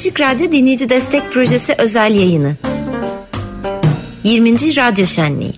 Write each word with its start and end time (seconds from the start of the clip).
Açık 0.00 0.20
Radyo 0.20 0.52
Dinleyici 0.52 0.88
Destek 0.88 1.32
Projesi 1.32 1.74
özel 1.78 2.14
yayını. 2.14 2.56
20. 4.24 4.52
Radyo 4.76 5.06
Şenliği. 5.06 5.52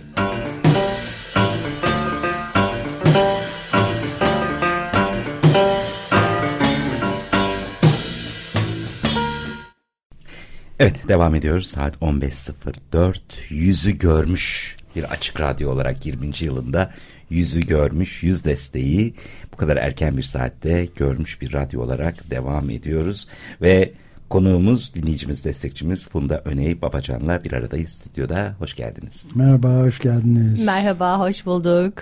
Evet 10.78 11.08
devam 11.08 11.34
ediyoruz 11.34 11.66
saat 11.66 11.96
15.04 11.96 13.14
yüzü 13.50 13.98
görmüş 13.98 14.76
bir 14.96 15.04
açık 15.04 15.40
radyo 15.40 15.70
olarak 15.70 16.06
20. 16.06 16.30
yılında 16.40 16.92
yüzü 17.30 17.60
görmüş 17.60 18.22
yüz 18.22 18.44
desteği 18.44 19.14
bu 19.52 19.56
kadar 19.56 19.76
erken 19.76 20.16
bir 20.16 20.22
saatte 20.22 20.88
görmüş 20.96 21.40
bir 21.40 21.52
radyo 21.52 21.82
olarak 21.82 22.30
devam 22.30 22.70
ediyoruz 22.70 23.28
ve 23.60 23.92
konuğumuz 24.32 24.94
dinleyicimiz 24.94 25.44
destekçimiz 25.44 26.08
Funda 26.08 26.38
Öney 26.44 26.82
Babacan'la 26.82 27.44
bir 27.44 27.52
aradayız 27.52 27.90
stüdyoda 27.90 28.54
hoş 28.58 28.74
geldiniz. 28.74 29.26
Merhaba 29.34 29.68
hoş 29.68 29.98
geldiniz. 29.98 30.64
Merhaba 30.64 31.18
hoş 31.18 31.46
bulduk. 31.46 31.92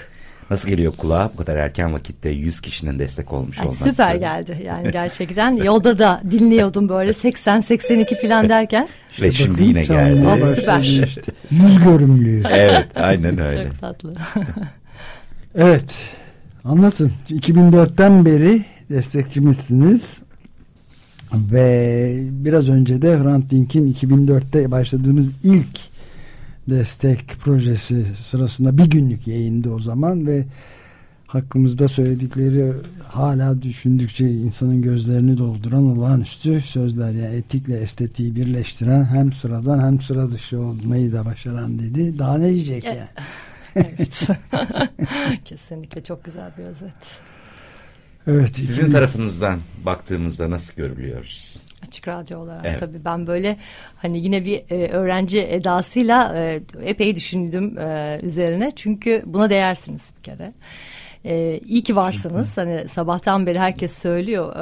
Nasıl 0.51 0.69
geliyor 0.69 0.93
kulağa 0.93 1.31
bu 1.33 1.37
kadar 1.37 1.57
erken 1.57 1.93
vakitte 1.93 2.29
100 2.29 2.61
kişinin 2.61 2.99
destek 2.99 3.33
olmuş 3.33 3.59
Ay, 3.59 3.65
olması? 3.65 3.93
Süper 3.93 4.15
geldi 4.15 4.63
yani 4.67 4.93
gerçekten 4.93 5.51
yolda 5.51 5.99
da 5.99 6.23
dinliyordum 6.31 6.89
böyle 6.89 7.11
80-82 7.11 8.23
falan 8.23 8.49
derken. 8.49 8.89
Ve 9.21 9.33
şimdi 9.33 9.63
yine 9.63 9.83
geldi. 9.83 10.27
Oh, 10.27 10.55
süper. 10.55 10.81
Yüz 11.51 11.79
görümlüğü. 11.85 12.43
evet 12.51 12.89
aynen 12.95 13.47
öyle. 13.47 13.65
Çok 13.65 13.81
tatlı. 13.81 14.15
evet 15.55 15.95
anlatın 16.65 17.13
2004'ten 17.31 18.25
beri 18.25 18.65
destekçimizsiniz 18.91 20.01
ve 21.33 22.19
biraz 22.31 22.69
önce 22.69 23.03
de 23.03 23.19
Hrant 23.19 23.51
Dink'in 23.51 23.95
2004'te 23.95 24.71
başladığımız 24.71 25.31
ilk 25.45 25.81
destek 26.69 27.29
projesi 27.29 28.07
sırasında 28.31 28.79
bir 28.79 28.91
günlük 28.91 29.27
yayındı 29.27 29.71
o 29.71 29.81
zaman 29.81 30.27
ve 30.27 30.45
hakkımızda 31.27 31.89
söyledikleri 31.89 32.73
hala 33.09 33.63
düşündükçe 33.63 34.31
insanın 34.31 34.83
gözlerini 34.83 35.39
dolduran 35.39 35.87
olağanüstü 35.87 36.61
sözler 36.61 37.11
yani 37.11 37.35
etikle 37.35 37.81
estetiği 37.81 38.37
birleştiren 38.37 39.05
hem 39.05 39.33
sıradan 39.33 39.79
hem 39.79 40.01
sıra 40.01 40.31
dışı 40.31 40.61
olmayı 40.61 41.13
da 41.13 41.25
başaran 41.25 41.79
dedi. 41.79 42.19
Daha 42.19 42.39
ne 42.39 42.55
diyecek 42.55 42.85
yani? 42.85 42.99
evet. 43.77 44.29
Kesinlikle 45.45 46.03
çok 46.03 46.25
güzel 46.25 46.51
bir 46.59 46.63
özet. 46.63 47.21
Evet. 48.27 48.57
Sizin 48.57 48.83
iki- 48.85 48.93
tarafınızdan 48.93 49.61
baktığımızda 49.85 50.51
nasıl 50.51 50.75
görülüyoruz? 50.75 51.57
Açık 51.87 52.09
radyo 52.09 52.39
olarak 52.39 52.67
Evet. 52.67 52.81
tabii 52.81 53.05
ben 53.05 53.27
böyle 53.27 53.57
hani 53.97 54.19
yine 54.19 54.45
bir 54.45 54.63
e, 54.71 54.89
öğrenci 54.89 55.41
edasıyla 55.41 56.35
e, 56.37 56.61
epey 56.85 57.17
düşündüm 57.17 57.79
e, 57.79 58.19
üzerine 58.23 58.71
çünkü 58.77 59.23
buna 59.27 59.51
değersiniz 59.51 60.11
bir 60.19 60.23
kere. 60.23 60.53
E, 61.25 61.59
iyi 61.65 61.83
ki 61.83 61.97
varsınız 61.97 62.57
hani 62.57 62.89
sabahtan 62.89 63.47
beri 63.47 63.59
herkes 63.59 63.93
söylüyor 63.99 64.57
e, 64.57 64.61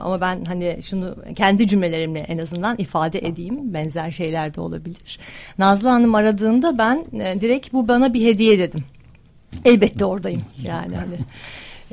ama 0.00 0.20
ben 0.20 0.44
hani 0.44 0.78
şunu 0.82 1.16
kendi 1.36 1.66
cümlelerimle 1.68 2.18
en 2.18 2.38
azından 2.38 2.76
ifade 2.78 3.18
edeyim 3.18 3.74
benzer 3.74 4.10
şeyler 4.10 4.54
de 4.54 4.60
olabilir. 4.60 5.18
Nazlı 5.58 5.88
Hanım 5.88 6.14
aradığında 6.14 6.78
ben 6.78 7.04
e, 7.20 7.40
direkt 7.40 7.72
bu 7.72 7.88
bana 7.88 8.14
bir 8.14 8.24
hediye 8.24 8.58
dedim. 8.58 8.84
Elbette 9.64 10.04
oradayım 10.04 10.42
yani 10.66 10.96
hani. 10.96 11.18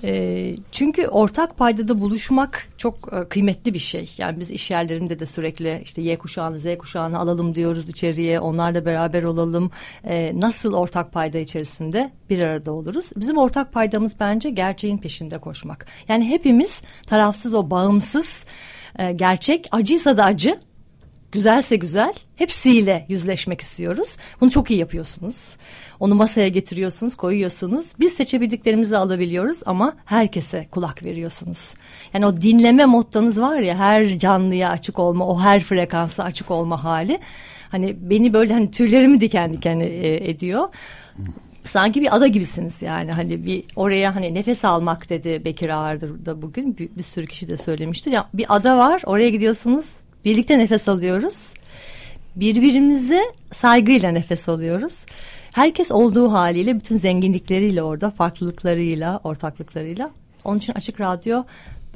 E, 0.04 0.56
çünkü 0.72 1.08
ortak 1.08 1.58
paydada 1.58 2.00
buluşmak 2.00 2.68
çok 2.78 3.14
e, 3.14 3.30
kıymetli 3.30 3.74
bir 3.74 3.80
şey. 3.80 4.16
Yani 4.18 4.40
biz 4.40 4.52
iş 4.52 4.72
yerlerinde 4.72 5.20
de 5.20 5.26
sürekli 5.26 5.82
işte 5.84 6.02
Y 6.02 6.18
kuşağını, 6.18 6.60
Z 6.60 6.78
kuşağını 6.78 7.20
alalım 7.20 7.56
diyoruz 7.56 7.90
içeriye. 7.90 8.40
Onlarla 8.40 8.86
beraber 8.86 9.24
olalım. 9.24 9.72
E, 10.04 10.32
nasıl 10.36 10.74
ortak 10.74 11.12
payda 11.12 11.38
içerisinde 11.38 12.12
bir 12.30 12.44
arada 12.44 12.72
oluruz? 12.72 13.10
Bizim 13.16 13.38
ortak 13.38 13.74
paydamız 13.74 14.20
bence 14.20 14.50
gerçeğin 14.50 14.98
peşinde 14.98 15.38
koşmak. 15.38 15.86
Yani 16.08 16.30
hepimiz 16.30 16.84
tarafsız 17.08 17.54
o 17.54 17.70
bağımsız 17.70 18.46
e, 19.00 19.12
gerçek 19.12 19.68
acıysa 19.72 20.18
da 20.18 20.26
acı 20.26 20.60
güzelse 21.32 21.76
güzel 21.76 22.14
hepsiyle 22.36 23.06
yüzleşmek 23.10 23.62
istiyoruz. 23.62 24.18
Bunu 24.42 24.52
çok 24.52 24.72
iyi 24.72 24.80
yapıyorsunuz. 24.80 25.58
Onu 26.00 26.16
masaya 26.16 26.48
getiriyorsunuz, 26.48 27.16
koyuyorsunuz. 27.16 27.94
Biz 28.00 28.14
seçebildiklerimizi 28.14 28.98
alabiliyoruz 28.98 29.60
ama 29.66 29.96
herkese 30.06 30.66
kulak 30.72 31.04
veriyorsunuz. 31.04 31.74
Yani 32.14 32.26
o 32.26 32.42
dinleme 32.42 32.86
mottanız 32.86 33.42
var 33.42 33.60
ya 33.60 33.78
her 33.78 34.20
canlıya 34.20 34.70
açık 34.70 35.00
olma, 35.00 35.28
o 35.28 35.40
her 35.40 35.60
frekansa 35.60 36.24
açık 36.24 36.52
olma 36.52 36.84
hali. 36.84 37.20
Hani 37.70 37.96
beni 38.10 38.34
böyle 38.34 38.54
hani 38.54 38.72
tüylerimi 38.72 39.22
diken 39.22 39.54
diken 39.54 39.80
e, 39.80 40.30
ediyor 40.30 40.70
sanki 41.64 42.02
bir 42.02 42.16
ada 42.16 42.28
gibisiniz 42.28 42.82
yani 42.82 43.12
hani 43.12 43.46
bir 43.46 43.64
oraya 43.76 44.16
hani 44.16 44.34
nefes 44.34 44.66
almak 44.66 45.10
dedi 45.10 45.46
Bekir 45.46 45.70
Ağırdır 45.70 46.26
da 46.26 46.42
bugün 46.42 46.78
bir, 46.78 46.90
bir 46.98 47.04
sürü 47.04 47.28
kişi 47.28 47.50
de 47.50 47.58
söylemişti 47.58 48.14
ya 48.14 48.30
bir 48.34 48.46
ada 48.50 48.78
var 48.78 49.02
oraya 49.06 49.30
gidiyorsunuz 49.30 50.07
birlikte 50.28 50.60
nefes 50.60 50.88
alıyoruz 50.88 51.54
birbirimize 52.36 53.22
saygıyla 53.52 54.12
nefes 54.12 54.50
alıyoruz 54.50 55.06
herkes 55.54 55.92
olduğu 55.92 56.32
haliyle 56.32 56.76
bütün 56.76 56.98
zenginlikleriyle 56.98 57.84
orada 57.84 58.12
farklılıklarıyla 58.12 59.20
ortaklıklarıyla 59.24 60.10
onun 60.44 60.58
için 60.58 60.74
açık 60.74 61.02
radyo 61.02 61.44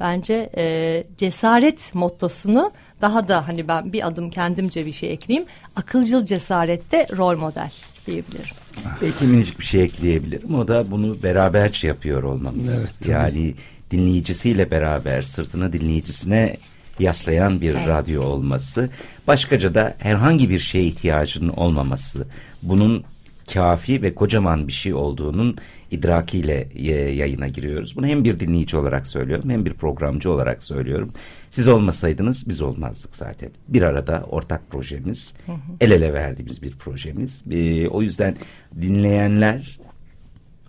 bence 0.00 0.50
e, 0.56 1.04
cesaret 1.16 1.94
mottosunu 1.94 2.72
daha 3.00 3.28
da 3.28 3.48
hani 3.48 3.68
ben 3.68 3.92
bir 3.92 4.06
adım 4.06 4.30
kendimce 4.30 4.86
bir 4.86 4.92
şey 4.92 5.10
ekleyeyim 5.10 5.48
akılcıl 5.76 6.24
cesarette 6.24 7.06
rol 7.16 7.38
model 7.38 7.70
diyebilirim. 8.06 8.54
Belki 9.02 9.24
minicik 9.24 9.58
bir 9.58 9.64
şey 9.64 9.82
ekleyebilirim. 9.82 10.54
O 10.54 10.68
da 10.68 10.90
bunu 10.90 11.22
beraberce 11.22 11.88
yapıyor 11.88 12.22
olmamız. 12.22 12.78
Evet, 12.78 12.96
tabii. 13.00 13.10
yani 13.10 13.54
dinleyicisiyle 13.90 14.70
beraber 14.70 15.22
sırtını 15.22 15.72
dinleyicisine 15.72 16.56
yaslayan 16.98 17.60
bir 17.60 17.74
Evet. 17.74 17.88
radyo 17.88 18.22
olması. 18.22 18.90
Başkaca 19.26 19.74
da 19.74 19.94
herhangi 19.98 20.50
bir 20.50 20.60
şeye 20.60 20.84
ihtiyacının 20.84 21.48
olmaması. 21.48 22.26
Bunun 22.62 23.04
kafi 23.52 24.02
ve 24.02 24.14
kocaman 24.14 24.68
bir 24.68 24.72
şey 24.72 24.94
olduğunun 24.94 25.56
idrakiyle 25.90 26.68
e, 26.74 26.92
yayına 26.92 27.48
giriyoruz. 27.48 27.96
Bunu 27.96 28.06
hem 28.06 28.24
bir 28.24 28.38
dinleyici 28.38 28.76
olarak 28.76 29.06
söylüyorum 29.06 29.50
hem 29.50 29.64
bir 29.64 29.74
programcı 29.74 30.32
olarak 30.32 30.62
söylüyorum. 30.62 31.10
Siz 31.50 31.68
olmasaydınız 31.68 32.48
biz 32.48 32.60
olmazdık 32.60 33.16
zaten. 33.16 33.50
Bir 33.68 33.82
arada 33.82 34.24
ortak 34.30 34.70
projemiz, 34.70 35.34
el 35.80 35.90
ele 35.90 36.12
verdiğimiz 36.12 36.62
bir 36.62 36.72
projemiz. 36.76 37.42
E, 37.50 37.88
o 37.88 38.02
yüzden 38.02 38.36
dinleyenler 38.80 39.78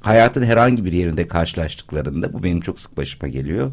hayatın 0.04 0.44
herhangi 0.44 0.86
bir 0.86 0.94
yerinde 0.94 1.28
karşılaştıklarında 1.28 2.34
bu 2.34 2.44
benim 2.44 2.62
çok 2.62 2.80
sık 2.80 2.98
başıma 2.98 3.28
geliyor. 3.28 3.72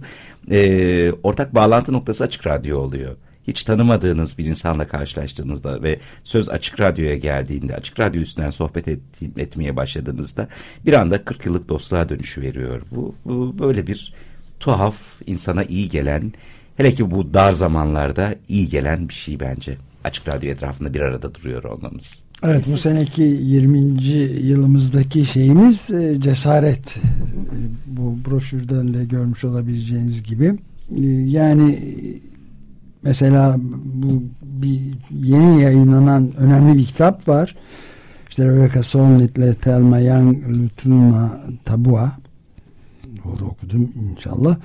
E, 0.51 1.13
ortak 1.23 1.55
bağlantı 1.55 1.93
noktası 1.93 2.25
açık 2.25 2.47
radyo 2.47 2.79
oluyor. 2.79 3.17
Hiç 3.47 3.65
tanımadığınız 3.65 4.39
bir 4.39 4.45
insanla 4.45 4.89
karşılaştığınızda 4.89 5.83
ve 5.83 5.99
söz 6.25 6.49
açık 6.49 6.81
radyoya 6.81 7.17
geldiğinde, 7.17 7.77
açık 7.77 8.01
radyo 8.01 8.23
üstünden 8.23 8.51
sohbet 8.51 8.89
et, 8.89 9.01
etmeye 9.37 9.77
başladığınızda 9.77 10.49
bir 10.87 10.93
anda 10.93 11.25
40 11.25 11.47
yıllık 11.47 11.69
dostluğa 11.69 12.09
dönüşü 12.09 12.41
veriyor. 12.41 12.83
Bu, 12.91 13.15
bu 13.25 13.59
böyle 13.59 13.87
bir 13.87 14.15
tuhaf, 14.61 14.97
insana 15.27 15.65
iyi 15.65 15.89
gelen, 15.89 16.33
hele 16.77 16.95
ki 16.95 17.11
bu 17.11 17.35
dar 17.35 17.53
zamanlarda 17.53 18.35
iyi 18.49 18.69
gelen 18.69 19.09
bir 19.09 19.15
şey 19.15 19.41
bence. 19.41 19.77
Açık 20.04 20.28
radyo 20.28 20.51
etrafında 20.51 20.95
bir 20.95 21.01
arada 21.01 21.34
duruyor 21.34 21.65
olmamız. 21.65 22.25
Evet 22.42 22.65
bu 22.72 22.77
seneki 22.77 23.22
20. 23.22 23.78
yılımızdaki 24.47 25.25
şeyimiz 25.27 25.91
e, 25.91 26.21
cesaret. 26.21 26.97
E, 26.97 27.01
Bu 27.87 28.16
broşürden 28.31 28.95
de 28.95 29.04
görmüş 29.04 29.45
olabileceğiniz 29.45 30.22
gibi. 30.22 30.45
E, 30.97 31.03
Yani 31.07 31.78
mesela 33.03 33.57
bu 33.95 34.22
bir 34.42 34.81
yeni 35.10 35.63
yayınlanan 35.63 36.33
önemli 36.37 36.78
bir 36.78 36.84
kitap 36.84 37.28
var. 37.28 37.57
İşte 38.31 38.45
Rebecca 38.45 38.83
Solnit 38.83 39.39
ile 39.39 39.54
Thelma 39.54 39.98
Young 39.98 40.48
Lutuma 40.48 41.41
Tabua 41.65 42.13
doğru 43.30 43.48
okudum 43.48 43.92
inşallah. 44.12 44.56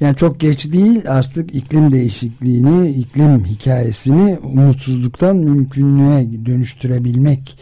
Yani 0.00 0.16
çok 0.16 0.40
geç 0.40 0.72
değil 0.72 1.10
artık 1.10 1.54
iklim 1.54 1.92
değişikliğini, 1.92 2.90
iklim 2.90 3.44
hikayesini 3.44 4.38
umutsuzluktan 4.38 5.36
mümkünlüğe 5.36 6.46
dönüştürebilmek 6.46 7.58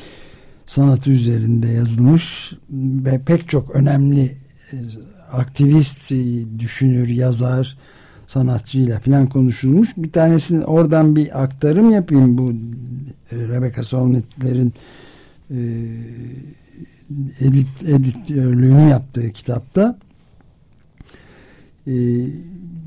sanatı 0.67 1.11
üzerinde 1.11 1.69
yazılmış 1.69 2.53
ve 3.05 3.21
pek 3.27 3.49
çok 3.49 3.71
önemli 3.71 4.37
e, 4.73 4.77
aktivist, 5.33 6.13
e, 6.13 6.17
düşünür, 6.59 7.09
yazar, 7.09 7.79
sanatçıyla 8.27 9.01
falan 9.01 9.27
konuşulmuş. 9.27 9.89
Bir 9.97 10.13
tanesini 10.13 10.65
oradan 10.65 11.17
bir 11.17 11.43
aktarım 11.43 11.91
yapayım 11.91 12.39
bu 12.39 12.53
e, 13.31 13.37
Rebecca 13.37 13.83
Solnit'lerin 13.83 14.73
e, 15.51 15.57
edit, 17.41 17.83
editörlüğünü 17.83 18.91
yaptığı 18.91 19.33
kitapta. 19.33 19.99
Ee, 21.89 21.93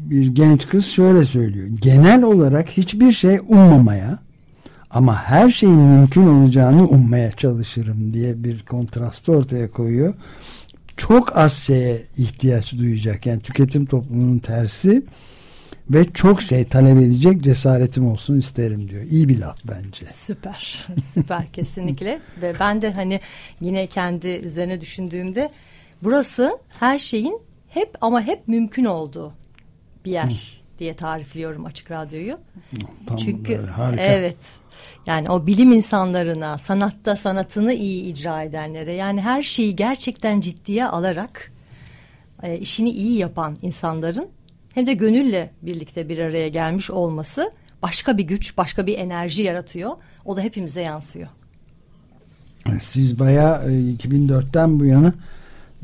bir 0.09 0.27
genç 0.27 0.67
kız 0.67 0.85
şöyle 0.85 1.25
söylüyor. 1.25 1.67
Genel 1.81 2.23
olarak 2.23 2.69
hiçbir 2.69 3.11
şey 3.11 3.39
ummamaya 3.47 4.19
ama 4.89 5.23
her 5.23 5.51
şeyin 5.51 5.79
mümkün 5.79 6.27
olacağını 6.27 6.87
ummaya 6.87 7.31
çalışırım 7.31 8.13
diye 8.13 8.43
bir 8.43 8.65
kontrastı 8.65 9.31
ortaya 9.31 9.71
koyuyor. 9.71 10.13
Çok 10.97 11.37
az 11.37 11.53
şeye 11.53 12.03
ihtiyaç 12.17 12.73
duyacak. 12.73 13.25
Yani 13.25 13.41
tüketim 13.41 13.85
toplumunun 13.85 14.39
tersi 14.39 15.03
ve 15.89 16.05
çok 16.13 16.41
şey 16.41 16.65
talep 16.65 16.97
edecek 16.97 17.41
cesaretim 17.41 18.07
olsun 18.07 18.39
isterim 18.39 18.89
diyor. 18.89 19.03
İyi 19.03 19.29
bir 19.29 19.39
laf 19.39 19.57
bence. 19.67 20.05
Süper. 20.07 20.87
Süper 21.13 21.47
kesinlikle. 21.53 22.19
ve 22.41 22.53
ben 22.59 22.81
de 22.81 22.91
hani 22.91 23.19
yine 23.61 23.87
kendi 23.87 24.27
üzerine 24.27 24.81
düşündüğümde 24.81 25.49
burası 26.03 26.57
her 26.79 26.99
şeyin 26.99 27.39
hep 27.73 27.97
ama 28.01 28.21
hep 28.21 28.47
mümkün 28.47 28.85
olduğu 28.85 29.33
bir 30.05 30.11
yer 30.11 30.23
Hı. 30.29 30.79
diye 30.79 30.95
tarifliyorum 30.95 31.65
açık 31.65 31.91
radyoyu. 31.91 32.37
Tam 33.07 33.17
Çünkü 33.17 33.65
harika. 33.65 34.03
evet. 34.03 34.37
Yani 35.05 35.29
o 35.29 35.47
bilim 35.47 35.71
insanlarına, 35.71 36.57
sanatta 36.57 37.15
sanatını 37.15 37.73
iyi 37.73 38.03
icra 38.03 38.43
edenlere 38.43 38.93
yani 38.93 39.21
her 39.21 39.41
şeyi 39.41 39.75
gerçekten 39.75 40.39
ciddiye 40.39 40.85
alarak 40.85 41.51
e, 42.43 42.57
işini 42.57 42.89
iyi 42.89 43.17
yapan 43.17 43.55
insanların 43.61 44.29
hem 44.73 44.87
de 44.87 44.93
gönülle 44.93 45.51
birlikte 45.61 46.09
bir 46.09 46.17
araya 46.17 46.47
gelmiş 46.47 46.91
olması 46.91 47.51
başka 47.81 48.17
bir 48.17 48.23
güç, 48.23 48.57
başka 48.57 48.87
bir 48.87 48.97
enerji 48.97 49.43
yaratıyor. 49.43 49.91
O 50.25 50.37
da 50.37 50.41
hepimize 50.41 50.81
yansıyor. 50.81 51.27
Siz 52.83 53.19
bayağı 53.19 53.71
2004'ten 53.71 54.79
bu 54.79 54.85
yana 54.85 55.13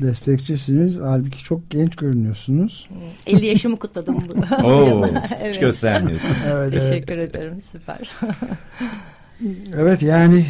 destekçisiniz. 0.00 0.98
Halbuki 1.00 1.44
çok 1.44 1.70
genç 1.70 1.96
görünüyorsunuz. 1.96 2.88
50 3.26 3.46
yaşımı 3.46 3.76
kutladım. 3.78 4.16
Oo, 4.64 5.06
evet. 5.40 5.54
Hiç 5.54 5.60
göstermiyorsun. 5.60 6.36
evet, 6.52 6.72
Teşekkür 6.72 7.18
evet. 7.18 7.34
ederim. 7.34 7.62
Süper. 7.72 8.12
evet 9.76 10.02
yani 10.02 10.46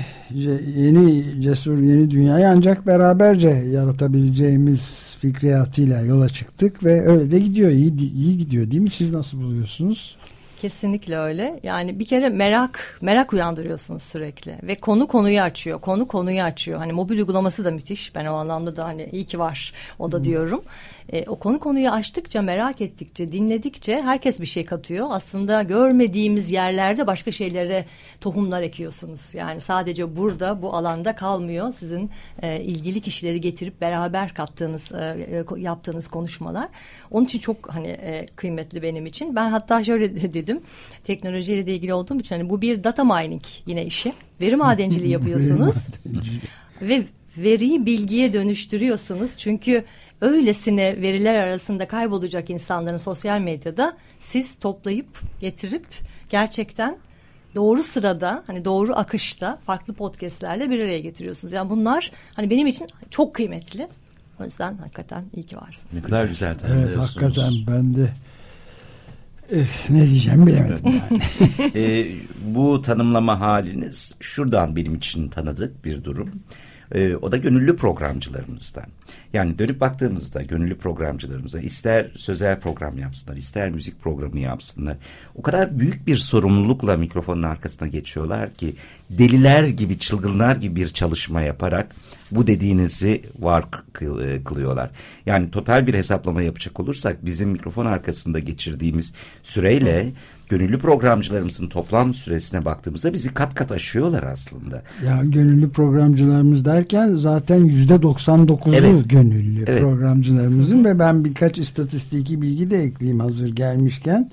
yeni 0.77 1.43
cesur 1.43 1.79
yeni 1.79 2.11
dünyayı 2.11 2.49
ancak 2.49 2.87
beraberce 2.87 3.49
yaratabileceğimiz 3.49 5.09
fikriyatıyla 5.21 6.01
yola 6.01 6.29
çıktık 6.29 6.85
ve 6.85 7.07
öyle 7.07 7.31
de 7.31 7.39
gidiyor. 7.39 7.71
İyi, 7.71 8.15
iyi 8.15 8.39
gidiyor 8.39 8.71
değil 8.71 8.83
mi? 8.83 8.91
Siz 8.91 9.13
nasıl 9.13 9.39
buluyorsunuz? 9.39 10.17
Kesinlikle 10.61 11.19
öyle. 11.19 11.61
Yani 11.63 11.99
bir 11.99 12.05
kere 12.05 12.29
merak 12.29 12.99
merak 13.01 13.33
uyandırıyorsunuz 13.33 14.03
sürekli 14.03 14.59
ve 14.63 14.75
konu 14.75 15.07
konuyu 15.07 15.41
açıyor. 15.41 15.81
Konu 15.81 16.09
konuyu 16.09 16.43
açıyor. 16.43 16.79
Hani 16.79 16.93
mobil 16.93 17.19
uygulaması 17.19 17.65
da 17.65 17.71
müthiş. 17.71 18.15
Ben 18.15 18.27
o 18.27 18.35
anlamda 18.35 18.77
da 18.77 18.85
hani 18.85 19.09
iyi 19.13 19.27
ki 19.27 19.39
var 19.39 19.73
o 19.99 20.13
da 20.13 20.25
diyorum. 20.25 20.63
E, 21.13 21.25
o 21.27 21.39
konu 21.39 21.61
konuyu 21.61 21.91
açtıkça, 21.91 22.43
merak 22.43 22.81
ettikçe, 22.81 23.33
dinledikçe 23.33 24.01
herkes 24.01 24.41
bir 24.41 24.47
şey 24.47 24.65
katıyor. 24.65 25.07
Aslında 25.11 25.63
görmediğimiz 25.63 26.51
yerlerde 26.51 27.07
başka 27.07 27.33
şeylere 27.33 27.85
tohumlar 28.21 28.63
ekiyorsunuz. 28.63 29.35
Yani 29.35 29.61
sadece 29.61 30.17
burada 30.17 30.63
bu 30.63 30.75
alanda 30.75 31.15
kalmıyor. 31.15 31.73
Sizin 31.73 32.11
e, 32.43 32.61
ilgili 32.61 33.01
kişileri 33.01 33.41
getirip 33.41 33.81
beraber 33.81 34.35
kattığınız, 34.35 34.93
e, 34.93 35.45
e 35.57 35.61
yaptığınız 35.61 36.09
konuşmalar. 36.09 36.69
Onun 37.11 37.25
için 37.25 37.39
çok 37.39 37.75
hani 37.75 37.89
e, 37.89 38.25
kıymetli 38.37 38.83
benim 38.83 39.07
için. 39.07 39.37
Ben 39.37 39.51
hatta 39.51 39.85
şöyle 39.85 40.33
dedim. 40.33 40.48
Teknolojiyle 41.05 41.67
de 41.67 41.75
ilgili 41.75 41.95
olduğum 41.95 42.21
için 42.21 42.37
hani 42.37 42.51
bu 42.51 42.63
bir 42.63 42.85
data 42.85 43.05
mining 43.05 43.43
yine 43.67 43.85
işi. 43.85 44.13
Veri 44.41 44.57
madenciliği 44.57 45.11
yapıyorsunuz. 45.11 45.89
ve 46.83 47.05
veriyi 47.39 47.87
bilgiye 47.87 48.33
dönüştürüyorsunuz. 48.33 49.37
Çünkü 49.39 49.85
öylesine 50.21 51.03
veriler 51.03 51.35
arasında 51.35 51.89
kaybolacak 51.89 52.51
insanların 52.51 52.97
sosyal 52.97 53.41
medyada 53.41 53.97
siz 54.19 54.55
toplayıp 54.55 55.21
getirip 55.41 55.87
gerçekten 56.31 56.99
doğru 57.55 57.83
sırada 57.83 58.45
hani 58.47 58.65
doğru 58.65 58.97
akışta 58.97 59.57
farklı 59.57 59.95
podcastlerle 59.95 60.71
bir 60.71 60.81
araya 60.81 61.01
getiriyorsunuz. 61.01 61.53
Yani 61.53 61.71
bunlar 61.71 62.13
hani 62.35 62.51
benim 62.51 62.67
için 62.67 62.87
çok 63.11 63.35
kıymetli. 63.35 63.89
O 64.41 64.45
yüzden 64.45 64.77
hakikaten 64.77 65.25
iyi 65.35 65.47
ki 65.47 65.57
varsınız. 65.57 65.95
Ne 65.95 66.03
kadar 66.03 66.25
güzel 66.25 66.57
Evet 66.69 66.97
hakikaten 66.97 67.53
ben 67.67 67.97
de 67.97 68.11
eh, 69.53 69.91
ne 69.91 70.07
diyeceğim 70.07 70.47
bilemedim 70.47 70.85
yani. 70.85 71.23
e, 71.75 72.13
bu 72.45 72.83
tanımlama 72.83 73.41
haliniz 73.41 74.15
şuradan 74.21 74.77
benim 74.77 74.95
için 74.95 75.29
tanıdık 75.29 75.85
bir 75.85 76.05
durum. 76.05 76.31
E, 76.95 77.17
o 77.17 77.33
da 77.33 77.37
gönüllü 77.37 77.77
programcılarımızdan. 77.77 78.87
Yani 79.33 79.59
dönüp 79.59 79.81
baktığımızda 79.81 80.43
gönüllü 80.43 80.79
programcılarımıza 80.79 81.61
ister 81.61 82.11
sözel 82.17 82.61
program 82.61 82.99
yapsınlar, 82.99 83.37
ister 83.37 83.71
müzik 83.71 84.01
programı 84.01 84.39
yapsınlar. 84.41 84.97
O 85.35 85.43
kadar 85.43 85.79
büyük 85.79 86.07
bir 86.07 86.17
sorumlulukla 86.17 86.97
mikrofonun 86.97 87.43
arkasına 87.43 87.89
geçiyorlar 87.89 88.51
ki 88.51 88.75
deliler 89.11 89.65
gibi, 89.65 89.99
çılgınlar 89.99 90.57
gibi 90.57 90.77
bir 90.77 90.89
çalışma 90.89 91.41
yaparak 91.41 91.95
bu 92.31 92.47
dediğinizi 92.47 93.23
var 93.39 93.65
e, 94.01 94.45
kılıyorlar. 94.45 94.91
Yani 95.27 95.51
total 95.51 95.87
bir 95.87 95.95
hesaplama 95.95 96.43
yapacak 96.43 96.81
olursak 96.81 97.25
bizim 97.25 97.51
mikrofon 97.51 97.87
arkasında 97.87 98.39
geçirdiğimiz 98.39 99.15
süreyle 99.43 100.13
gönüllü 100.49 100.79
programcılarımızın 100.79 101.69
toplam 101.69 102.15
süresine 102.15 102.65
baktığımızda 102.65 103.13
bizi 103.13 103.35
kat 103.35 103.55
kat 103.55 103.73
aşıyorlar 103.73 104.23
aslında. 104.23 104.83
Ya 105.07 105.21
gönüllü 105.25 105.71
programcılarımız 105.71 106.65
derken 106.65 107.17
zaten 107.17 107.57
yüzde 107.57 107.95
99'u 107.95 108.75
evet. 108.75 109.09
Gönüllü 109.23 109.65
evet. 109.67 109.83
programcılarımızın 109.83 110.85
ve 110.85 110.99
ben 110.99 111.25
birkaç 111.25 111.59
istatistiki 111.59 112.43
bilgi 112.43 112.71
de 112.71 112.83
ekleyeyim 112.83 113.21
hazır 113.21 113.49
gelmişken. 113.49 114.31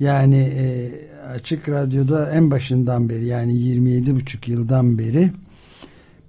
Yani 0.00 0.36
e, 0.36 0.92
açık 1.34 1.68
radyoda 1.68 2.30
en 2.30 2.50
başından 2.50 3.08
beri 3.08 3.24
yani 3.26 3.52
27,5 3.52 4.50
yıldan 4.50 4.98
beri 4.98 5.30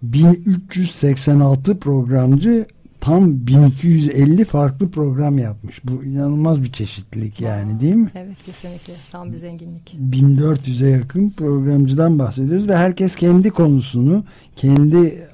1386 0.01 1.79
programcı 1.79 2.65
tam 2.99 3.47
1250 3.47 4.45
farklı 4.45 4.91
program 4.91 5.37
yapmış. 5.37 5.81
Bu 5.83 6.03
inanılmaz 6.03 6.63
bir 6.63 6.71
çeşitlilik 6.71 7.41
yani 7.41 7.79
değil 7.79 7.95
mi? 7.95 8.11
Evet 8.15 8.43
kesinlikle. 8.45 8.93
Tam 9.11 9.33
bir 9.33 9.37
zenginlik. 9.37 9.95
1400'e 10.11 10.89
yakın 10.89 11.29
programcıdan 11.29 12.19
bahsediyoruz 12.19 12.67
ve 12.67 12.77
herkes 12.77 13.15
kendi 13.15 13.49
konusunu, 13.49 14.23
kendi 14.55 15.27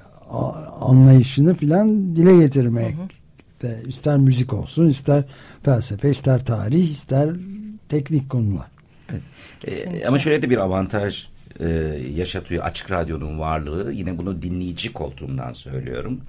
anlayışını 0.90 1.54
filan 1.54 2.16
dile 2.16 2.38
getirmek. 2.38 2.96
Hı 2.96 3.02
hı. 3.68 3.88
İster 3.88 4.18
müzik 4.18 4.54
olsun, 4.54 4.90
ister 4.90 5.24
felsefe, 5.64 6.10
ister 6.12 6.46
tarih, 6.46 6.92
ister 6.92 7.30
teknik 7.90 8.30
konular. 8.30 8.68
Evet. 9.10 9.22
Ee, 9.68 10.06
ama 10.08 10.20
şöyle 10.20 10.42
de 10.42 10.50
bir 10.50 10.58
avantaj 10.58 11.28
e, 11.60 11.68
yaşatıyor 12.16 12.64
açık 12.64 12.92
radyonun 12.92 13.40
varlığı. 13.40 13.92
Yine 13.92 14.18
bunu 14.18 14.42
dinleyici 14.42 14.94
koltuğumdan 14.94 15.54
söylüyorum. 15.54 16.22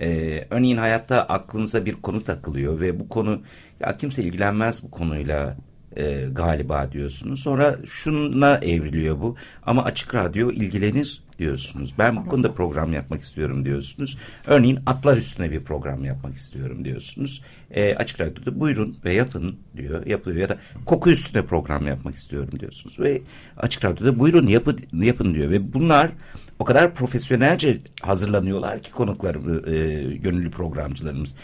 E, 0.00 0.08
örneğin 0.50 0.76
hayatta 0.76 1.22
aklınıza 1.22 1.84
bir 1.84 1.92
konu 1.92 2.24
takılıyor 2.24 2.80
ve 2.80 3.00
bu 3.00 3.08
konu 3.08 3.40
ya 3.80 3.96
kimse 3.96 4.22
ilgilenmez 4.22 4.82
bu 4.82 4.90
konuyla 4.90 5.56
e, 5.96 6.28
galiba 6.32 6.92
diyorsunuz. 6.92 7.40
Sonra 7.40 7.76
şuna 7.86 8.56
evriliyor 8.56 9.20
bu. 9.20 9.36
Ama 9.62 9.84
açık 9.84 10.14
radyo 10.14 10.50
ilgilenir 10.50 11.21
diyorsunuz. 11.38 11.94
Ben 11.98 12.16
bu 12.16 12.28
konuda 12.28 12.52
program 12.52 12.92
yapmak 12.92 13.22
istiyorum 13.22 13.64
diyorsunuz. 13.64 14.18
Örneğin 14.46 14.78
atlar 14.86 15.16
üstüne 15.16 15.50
bir 15.50 15.60
program 15.60 16.04
yapmak 16.04 16.34
istiyorum 16.34 16.84
diyorsunuz. 16.84 17.42
E, 17.70 17.94
açık 17.94 18.20
radyoda 18.20 18.60
buyurun 18.60 18.96
ve 19.04 19.12
yapın 19.12 19.56
diyor. 19.76 20.06
Yapıyor 20.06 20.36
ya 20.36 20.48
da 20.48 20.58
koku 20.86 21.10
üstüne 21.10 21.46
program 21.46 21.86
yapmak 21.86 22.14
istiyorum 22.14 22.60
diyorsunuz. 22.60 22.98
Ve 22.98 23.22
açık 23.56 23.84
radyoda 23.84 24.18
buyurun 24.18 24.46
yapın, 24.46 24.78
yapın 24.92 25.34
diyor. 25.34 25.50
Ve 25.50 25.72
bunlar 25.72 26.10
o 26.58 26.64
kadar 26.64 26.94
profesyonelce 26.94 27.78
hazırlanıyorlar 28.02 28.82
ki 28.82 28.92
konuklar 28.92 29.34
e, 29.66 30.02
gönüllü 30.16 30.50
programcılarımız 30.50 31.34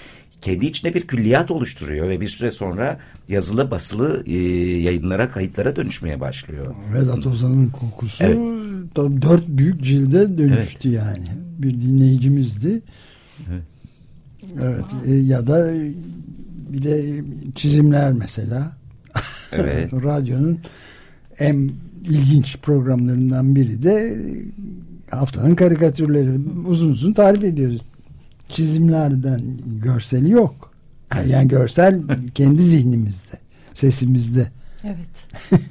kendi 0.40 0.66
içinde 0.66 0.95
bir 0.95 1.07
külliyat 1.07 1.50
oluşturuyor 1.50 2.09
ve 2.09 2.21
bir 2.21 2.28
süre 2.28 2.50
sonra 2.50 2.99
yazılı 3.28 3.71
basılı 3.71 4.25
e, 4.26 4.37
yayınlara 4.80 5.30
kayıtlara 5.30 5.76
dönüşmeye 5.76 6.21
başlıyor. 6.21 6.75
Vedat 6.95 7.26
Ozan'ın 7.26 7.68
kokusu 7.68 8.25
evet. 8.25 8.38
dört 8.97 9.49
büyük 9.49 9.83
cilde 9.83 10.38
dönüştü 10.38 10.88
evet. 10.88 10.99
yani. 10.99 11.26
Bir 11.59 11.80
dinleyicimizdi. 11.80 12.83
Evet. 13.50 13.62
evet. 14.62 14.85
E, 15.07 15.14
ya 15.14 15.47
da 15.47 15.73
bir 16.68 16.83
de 16.83 17.25
çizimler 17.57 18.12
mesela. 18.12 18.73
Evet. 19.52 19.92
Radyonun 20.04 20.59
en 21.38 21.71
ilginç 22.04 22.57
programlarından 22.62 23.54
biri 23.54 23.83
de 23.83 24.18
haftanın 25.11 25.54
karikatürleri 25.54 26.30
uzun 26.66 26.92
uzun 26.92 27.12
tarif 27.12 27.45
ediyoruz 27.45 27.83
çizimlerden 28.48 29.42
görseli 29.66 30.30
yok. 30.30 30.72
Yani 31.26 31.48
görsel 31.48 32.02
kendi 32.34 32.62
zihnimizde, 32.62 33.38
sesimizde. 33.74 34.50
Evet. 34.84 35.26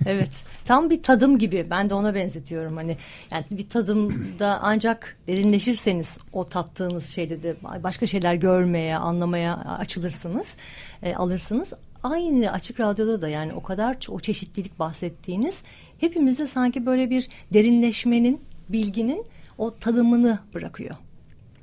Evet. 0.06 0.44
Tam 0.66 0.90
bir 0.90 1.04
tadım 1.04 1.38
gibi. 1.38 1.68
Ben 1.70 1.90
de 1.90 1.94
ona 1.94 2.16
benzetiyorum. 2.16 2.76
Hani 2.76 2.98
yani 3.32 3.46
bir 3.52 3.68
tadımda 3.70 4.60
ancak 4.62 5.18
derinleşirseniz 5.28 6.18
o 6.34 6.46
tattığınız 6.46 7.06
şeyde 7.06 7.44
de 7.44 7.56
başka 7.84 8.08
şeyler 8.08 8.36
görmeye, 8.36 8.98
anlamaya 8.98 9.56
açılırsınız, 9.58 10.56
e, 11.04 11.16
alırsınız. 11.16 11.74
aynı 12.04 12.52
açık 12.52 12.80
radyoda 12.80 13.22
da 13.22 13.30
yani 13.30 13.54
o 13.54 13.64
kadar 13.64 13.98
o 14.10 14.20
çeşitlilik 14.20 14.80
bahsettiğiniz 14.80 15.62
hepimizde 15.98 16.48
sanki 16.48 16.86
böyle 16.86 17.10
bir 17.10 17.30
derinleşmenin, 17.54 18.42
bilginin 18.70 19.26
o 19.58 19.76
tadımını 19.76 20.40
bırakıyor. 20.54 20.96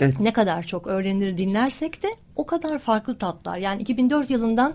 Evet. 0.04 0.20
Ne 0.20 0.32
kadar 0.32 0.62
çok 0.62 0.86
öğrenir 0.86 1.38
dinlersek 1.38 2.02
de 2.02 2.08
o 2.36 2.46
kadar 2.46 2.78
farklı 2.78 3.18
tatlar. 3.18 3.58
Yani 3.58 3.82
2004 3.82 4.30
yılından 4.30 4.74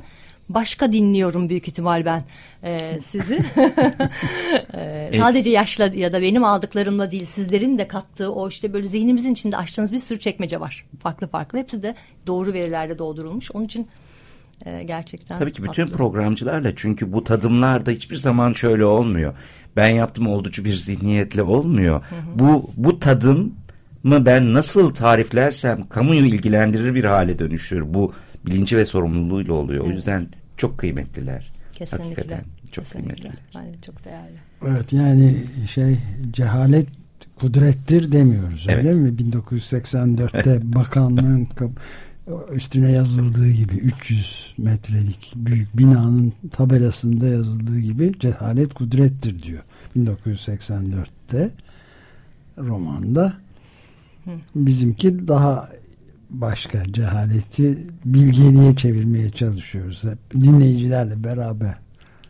başka 0.49 0.91
dinliyorum 0.91 1.49
büyük 1.49 1.67
ihtimal 1.67 2.05
ben 2.05 2.23
e, 2.63 2.99
sizi. 3.01 3.35
e, 4.73 5.11
sadece 5.17 5.49
yaşla 5.49 5.85
ya 5.85 6.13
da 6.13 6.21
benim 6.21 6.43
aldıklarımla 6.43 7.11
değil 7.11 7.25
sizlerin 7.25 7.77
de 7.77 7.87
kattığı 7.87 8.33
o 8.33 8.49
işte 8.49 8.73
böyle 8.73 8.87
zihnimizin 8.87 9.31
içinde 9.31 9.57
açtığınız 9.57 9.91
bir 9.91 9.97
sürü 9.97 10.19
çekmece 10.19 10.59
var. 10.59 10.85
Farklı 11.03 11.27
farklı 11.27 11.59
hepsi 11.59 11.83
de 11.83 11.95
doğru 12.27 12.53
verilerle 12.53 12.97
doldurulmuş. 12.97 13.51
Onun 13.51 13.65
için 13.65 13.87
e, 14.65 14.83
gerçekten 14.83 15.39
Tabii 15.39 15.51
ki 15.51 15.63
bütün 15.63 15.85
tatlı. 15.85 15.97
programcılarla 15.97 16.75
çünkü 16.75 17.13
bu 17.13 17.23
tadımlarda 17.23 17.91
hiçbir 17.91 18.17
zaman 18.17 18.53
şöyle 18.53 18.85
olmuyor. 18.85 19.33
Ben 19.75 19.89
yaptım 19.89 20.27
olducu 20.27 20.65
bir 20.65 20.75
zihniyetle 20.75 21.43
olmuyor. 21.43 22.01
Hı 22.09 22.15
hı. 22.15 22.39
Bu 22.39 22.71
bu 22.77 22.99
tadım 22.99 23.55
mı 24.03 24.25
ben 24.25 24.53
nasıl 24.53 24.93
tariflersem 24.93 25.87
kamuyu 25.87 26.25
ilgilendirir 26.25 26.95
bir 26.95 27.03
hale 27.03 27.39
dönüşür. 27.39 27.93
Bu 27.93 28.13
bilinci 28.45 28.77
ve 28.77 28.85
sorumluluğuyla 28.85 29.53
oluyor. 29.53 29.83
Evet. 29.83 29.93
O 29.93 29.95
yüzden 29.95 30.27
çok 30.57 30.77
kıymetliler. 30.77 31.51
Kesinlikle. 31.71 32.03
Hakikaten 32.03 32.43
çok 32.71 32.85
Kesinlikle. 32.85 33.15
kıymetliler. 33.15 33.43
Yani 33.53 33.75
çok 33.85 34.05
değerli. 34.05 34.37
Evet 34.67 34.93
yani 34.93 35.45
şey 35.73 35.97
cehalet 36.31 36.87
kudrettir 37.39 38.11
demiyoruz 38.11 38.65
evet. 38.69 38.85
öyle 38.85 38.93
mi? 38.93 39.09
1984'te 39.09 40.59
bakanlığın 40.75 41.47
üstüne 42.51 42.91
yazıldığı 42.91 43.49
gibi 43.49 43.75
300 43.75 44.53
metrelik 44.57 45.33
büyük 45.35 45.77
binanın 45.77 46.33
tabelasında 46.51 47.27
yazıldığı 47.27 47.79
gibi 47.79 48.19
cehalet 48.19 48.73
kudrettir 48.73 49.43
diyor. 49.43 49.63
1984'te 49.95 51.51
romanda 52.57 53.33
bizimki 54.55 55.27
daha 55.27 55.69
başka 56.29 56.93
cehaleti 56.93 57.87
bilgeliğe 58.05 58.75
çevirmeye 58.75 59.29
çalışıyoruz. 59.29 60.03
Hep 60.03 60.43
dinleyicilerle 60.43 61.23
beraber. 61.23 61.75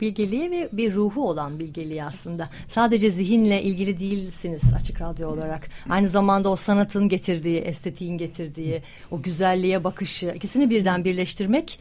Bilgeliğe 0.00 0.50
ve 0.50 0.68
bir 0.72 0.94
ruhu 0.94 1.28
olan 1.28 1.58
bilgeliği 1.58 2.04
aslında. 2.04 2.48
Sadece 2.68 3.10
zihinle 3.10 3.62
ilgili 3.62 3.98
değilsiniz 3.98 4.62
açık 4.76 5.00
radyo 5.00 5.28
olarak. 5.28 5.68
Aynı 5.88 6.08
zamanda 6.08 6.48
o 6.48 6.56
sanatın 6.56 7.08
getirdiği, 7.08 7.58
estetiğin 7.58 8.18
getirdiği, 8.18 8.82
o 9.10 9.22
güzelliğe 9.22 9.84
bakışı 9.84 10.32
ikisini 10.36 10.70
birden 10.70 11.04
birleştirmek 11.04 11.78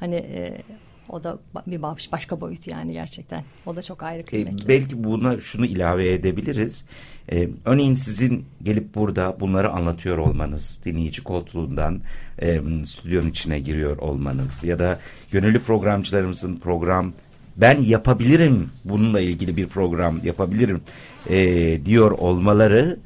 hani 0.00 0.14
e, 0.14 0.62
o 1.08 1.24
da 1.24 1.38
bir 1.66 1.82
başka 2.12 2.40
boyut 2.40 2.66
yani 2.66 2.92
gerçekten. 2.92 3.44
O 3.66 3.76
da 3.76 3.82
çok 3.82 4.02
ayrı 4.02 4.24
kıymetli. 4.24 4.64
E, 4.64 4.68
belki 4.68 5.04
buna 5.04 5.40
şunu 5.40 5.66
ilave 5.66 6.12
edebiliriz. 6.12 6.86
E, 7.32 7.48
örneğin 7.64 7.94
sizin 7.94 8.44
gelip 8.62 8.94
burada 8.94 9.36
bunları 9.40 9.70
anlatıyor 9.70 10.18
olmanız, 10.18 10.80
dinleyici 10.84 11.24
koltuğundan 11.24 12.00
e, 12.42 12.60
stüdyonun 12.84 13.30
içine 13.30 13.60
giriyor 13.60 13.96
olmanız 13.96 14.64
ya 14.64 14.78
da 14.78 14.98
gönüllü 15.30 15.62
programcılarımızın 15.62 16.56
program 16.56 17.12
ben 17.56 17.80
yapabilirim 17.80 18.70
bununla 18.84 19.20
ilgili 19.20 19.56
bir 19.56 19.68
program 19.68 20.20
yapabilirim 20.24 20.80
e, 21.30 21.36
diyor 21.84 22.10
olmaları 22.10 22.98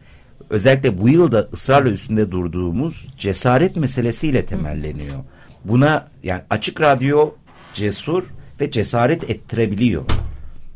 özellikle 0.51 0.99
bu 0.99 1.09
yılda 1.09 1.49
ısrarla 1.53 1.91
üstünde 1.91 2.31
durduğumuz 2.31 3.07
cesaret 3.19 3.77
meselesiyle 3.77 4.47
temelleniyor. 4.47 5.17
Buna 5.65 6.09
yani 6.23 6.43
açık 6.51 6.81
radyo 6.81 7.35
cesur 7.75 8.25
ve 8.61 8.71
cesaret 8.71 9.31
ettirebiliyor. 9.31 10.05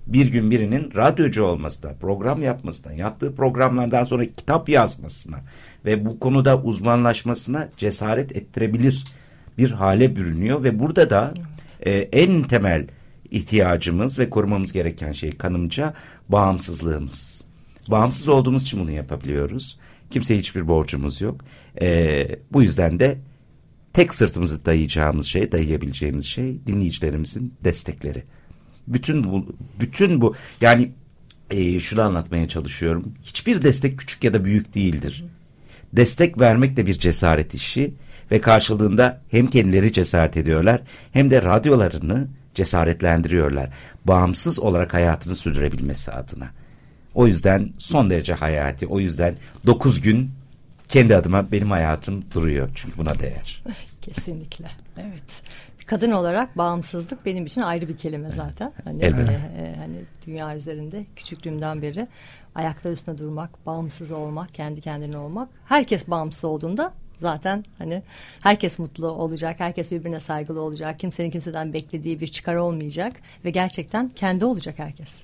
Bir 0.06 0.26
gün 0.26 0.50
birinin 0.50 0.94
radyocu 0.94 1.44
olmasına, 1.44 1.92
program 1.92 2.42
yapmasına, 2.42 2.92
yaptığı 2.92 3.34
programlardan 3.34 4.04
sonra 4.04 4.24
kitap 4.24 4.68
yazmasına 4.68 5.40
ve 5.84 6.04
bu 6.06 6.20
konuda 6.20 6.62
uzmanlaşmasına 6.62 7.68
cesaret 7.76 8.36
ettirebilir 8.36 9.04
bir 9.58 9.70
hale 9.70 10.16
bürünüyor 10.16 10.64
ve 10.64 10.78
burada 10.78 11.10
da 11.10 11.34
e, 11.80 11.92
en 11.92 12.42
temel 12.42 12.86
ihtiyacımız 13.30 14.18
ve 14.18 14.30
korumamız 14.30 14.72
gereken 14.72 15.12
şey 15.12 15.30
kanımca 15.30 15.94
bağımsızlığımız. 16.28 17.44
Bağımsız 17.88 18.28
olduğumuz 18.28 18.62
için 18.62 18.80
bunu 18.80 18.90
yapabiliyoruz. 18.90 19.78
Kimseye 20.10 20.38
hiçbir 20.38 20.68
borcumuz 20.68 21.20
yok. 21.20 21.40
E, 21.80 22.28
bu 22.52 22.62
yüzden 22.62 23.00
de 23.00 23.18
tek 23.96 24.14
sırtımızı 24.14 24.64
dayayacağımız 24.64 25.26
şey, 25.26 25.52
dayayabileceğimiz 25.52 26.24
şey 26.24 26.66
dinleyicilerimizin 26.66 27.54
destekleri. 27.64 28.22
Bütün 28.88 29.24
bu, 29.24 29.56
bütün 29.80 30.20
bu 30.20 30.34
yani 30.60 30.92
e, 31.50 31.80
şunu 31.80 32.02
anlatmaya 32.02 32.48
çalışıyorum. 32.48 33.14
Hiçbir 33.22 33.62
destek 33.62 33.98
küçük 33.98 34.24
ya 34.24 34.34
da 34.34 34.44
büyük 34.44 34.74
değildir. 34.74 35.24
Destek 35.92 36.40
vermek 36.40 36.76
de 36.76 36.86
bir 36.86 36.94
cesaret 36.94 37.54
işi 37.54 37.94
ve 38.30 38.40
karşılığında 38.40 39.22
hem 39.30 39.46
kendileri 39.46 39.92
cesaret 39.92 40.36
ediyorlar 40.36 40.82
hem 41.12 41.30
de 41.30 41.42
radyolarını 41.42 42.28
cesaretlendiriyorlar. 42.54 43.70
Bağımsız 44.04 44.58
olarak 44.60 44.94
hayatını 44.94 45.36
sürdürebilmesi 45.36 46.12
adına. 46.12 46.50
O 47.14 47.26
yüzden 47.26 47.72
son 47.78 48.10
derece 48.10 48.34
hayati. 48.34 48.86
O 48.86 49.00
yüzden 49.00 49.36
dokuz 49.66 50.00
gün 50.00 50.30
kendi 50.88 51.16
adıma 51.16 51.52
benim 51.52 51.70
hayatım 51.70 52.22
duruyor. 52.34 52.68
Çünkü 52.74 52.98
buna 52.98 53.18
değer. 53.18 53.62
Kesinlikle. 54.02 54.70
Evet. 54.96 55.42
Kadın 55.86 56.10
olarak 56.10 56.58
bağımsızlık 56.58 57.26
benim 57.26 57.46
için 57.46 57.60
ayrı 57.60 57.88
bir 57.88 57.96
kelime 57.96 58.30
zaten. 58.30 58.72
Hani, 58.84 59.04
Elbette. 59.04 59.32
E, 59.32 59.74
hani 59.78 59.96
dünya 60.26 60.56
üzerinde 60.56 61.06
küçüklüğümden 61.16 61.82
beri 61.82 62.08
ayaklar 62.54 62.90
üstünde 62.90 63.18
durmak, 63.18 63.66
bağımsız 63.66 64.10
olmak, 64.10 64.54
kendi 64.54 64.80
kendine 64.80 65.18
olmak. 65.18 65.48
Herkes 65.64 66.08
bağımsız 66.08 66.44
olduğunda 66.44 66.92
zaten 67.16 67.64
hani 67.78 68.02
herkes 68.42 68.78
mutlu 68.78 69.08
olacak, 69.10 69.60
herkes 69.60 69.90
birbirine 69.90 70.20
saygılı 70.20 70.60
olacak, 70.60 70.98
kimsenin 70.98 71.30
kimseden 71.30 71.72
beklediği 71.72 72.20
bir 72.20 72.28
çıkar 72.28 72.54
olmayacak 72.54 73.16
ve 73.44 73.50
gerçekten 73.50 74.08
kendi 74.08 74.44
olacak 74.44 74.78
herkes. 74.78 75.22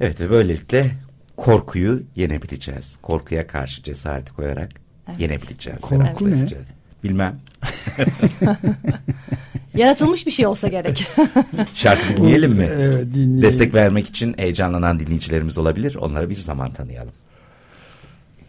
Evet 0.00 0.20
ve 0.20 0.30
böylelikle 0.30 0.90
korkuyu 1.38 2.02
yenebileceğiz. 2.16 2.96
Korkuya 3.02 3.46
karşı 3.46 3.82
cesareti 3.82 4.32
koyarak 4.32 4.70
evet. 5.08 5.20
yenebileceğiz. 5.20 5.80
Korku 5.80 6.30
ne? 6.30 6.46
Bilmem. 7.04 7.40
Yaratılmış 9.74 10.26
bir 10.26 10.30
şey 10.30 10.46
olsa 10.46 10.68
gerek. 10.68 11.08
Şarkı 11.74 12.16
dinleyelim 12.16 12.52
mi? 12.52 12.68
Evet 12.70 13.14
dinleyelim. 13.14 13.42
Destek 13.42 13.74
vermek 13.74 14.08
için 14.08 14.34
heyecanlanan 14.36 15.00
dinleyicilerimiz 15.00 15.58
olabilir. 15.58 15.94
Onlara 15.94 16.30
bir 16.30 16.34
zaman 16.34 16.72
tanıyalım. 16.72 17.12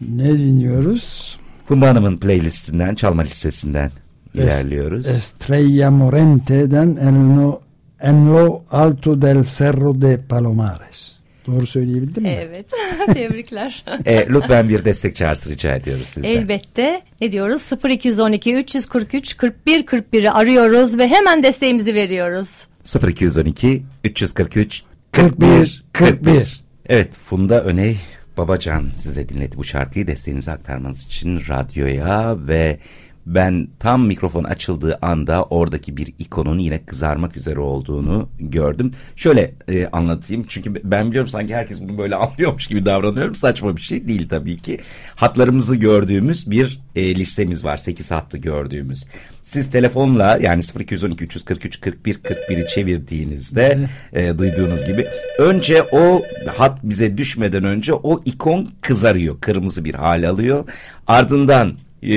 Ne 0.00 0.38
dinliyoruz? 0.38 1.38
Funda 1.64 1.88
Hanım'ın 1.88 2.16
playlistinden, 2.16 2.94
çalma 2.94 3.22
listesinden 3.22 3.90
es, 4.34 4.44
ilerliyoruz. 4.44 5.06
Estrella 5.06 5.90
Morente'den 5.90 6.96
Enlo, 6.96 7.60
Enlo 8.00 8.62
Alto 8.70 9.22
del 9.22 9.44
Cerro 9.44 10.02
de 10.02 10.20
Palomares. 10.28 11.19
Doğru 11.46 11.66
söyleyebildim 11.66 12.22
mi? 12.22 12.28
Evet. 12.28 12.66
Tebrikler. 13.14 13.84
e, 14.06 14.26
lütfen 14.28 14.68
bir 14.68 14.84
destek 14.84 15.16
çağrısı 15.16 15.50
rica 15.50 15.74
ediyoruz 15.74 16.06
sizden. 16.06 16.30
Elbette. 16.30 17.02
Ne 17.20 17.32
diyoruz? 17.32 17.70
0212 17.88 18.54
343 18.54 19.36
41 19.36 19.86
41'i 19.86 20.30
arıyoruz 20.30 20.98
ve 20.98 21.08
hemen 21.08 21.42
desteğimizi 21.42 21.94
veriyoruz. 21.94 22.66
0212 23.08 23.82
343 24.04 24.82
41 25.12 25.84
41. 25.92 26.64
Evet 26.88 27.14
Funda 27.26 27.64
Öney 27.64 27.96
Babacan 28.36 28.88
size 28.94 29.28
dinledi 29.28 29.56
bu 29.56 29.64
şarkıyı 29.64 30.06
desteğinizi 30.06 30.50
aktarmanız 30.50 31.06
için 31.06 31.40
radyoya 31.48 32.36
ve 32.48 32.78
ben 33.26 33.68
tam 33.78 34.06
mikrofon 34.06 34.44
açıldığı 34.44 34.98
anda 35.02 35.44
oradaki 35.44 35.96
bir 35.96 36.14
ikonun 36.18 36.58
yine 36.58 36.84
kızarmak 36.84 37.36
üzere 37.36 37.60
olduğunu 37.60 38.28
gördüm. 38.38 38.90
Şöyle 39.16 39.54
e, 39.68 39.86
anlatayım 39.86 40.44
çünkü 40.48 40.74
ben 40.84 41.10
biliyorum 41.10 41.30
sanki 41.30 41.54
herkes 41.54 41.80
bunu 41.80 41.98
böyle 41.98 42.16
anlıyormuş 42.16 42.66
gibi 42.66 42.86
davranıyorum. 42.86 43.34
Saçma 43.34 43.76
bir 43.76 43.82
şey 43.82 44.08
değil 44.08 44.28
tabii 44.28 44.56
ki. 44.56 44.80
Hatlarımızı 45.14 45.76
gördüğümüz 45.76 46.50
bir 46.50 46.80
e, 46.96 47.14
listemiz 47.14 47.64
var. 47.64 47.76
8 47.76 48.10
hattı 48.10 48.38
gördüğümüz. 48.38 49.04
Siz 49.42 49.70
telefonla 49.70 50.38
yani 50.42 50.62
0212 50.80 51.24
343 51.24 51.80
41 51.80 52.14
41'i 52.14 52.68
çevirdiğinizde 52.68 53.88
e, 54.12 54.38
duyduğunuz 54.38 54.84
gibi 54.86 55.06
önce 55.38 55.82
o 55.92 56.22
hat 56.56 56.78
bize 56.82 57.18
düşmeden 57.18 57.64
önce 57.64 57.94
o 57.94 58.22
ikon 58.24 58.70
kızarıyor. 58.80 59.40
Kırmızı 59.40 59.84
bir 59.84 59.94
hal 59.94 60.28
alıyor. 60.28 60.64
Ardından 61.06 61.76
e, 62.02 62.12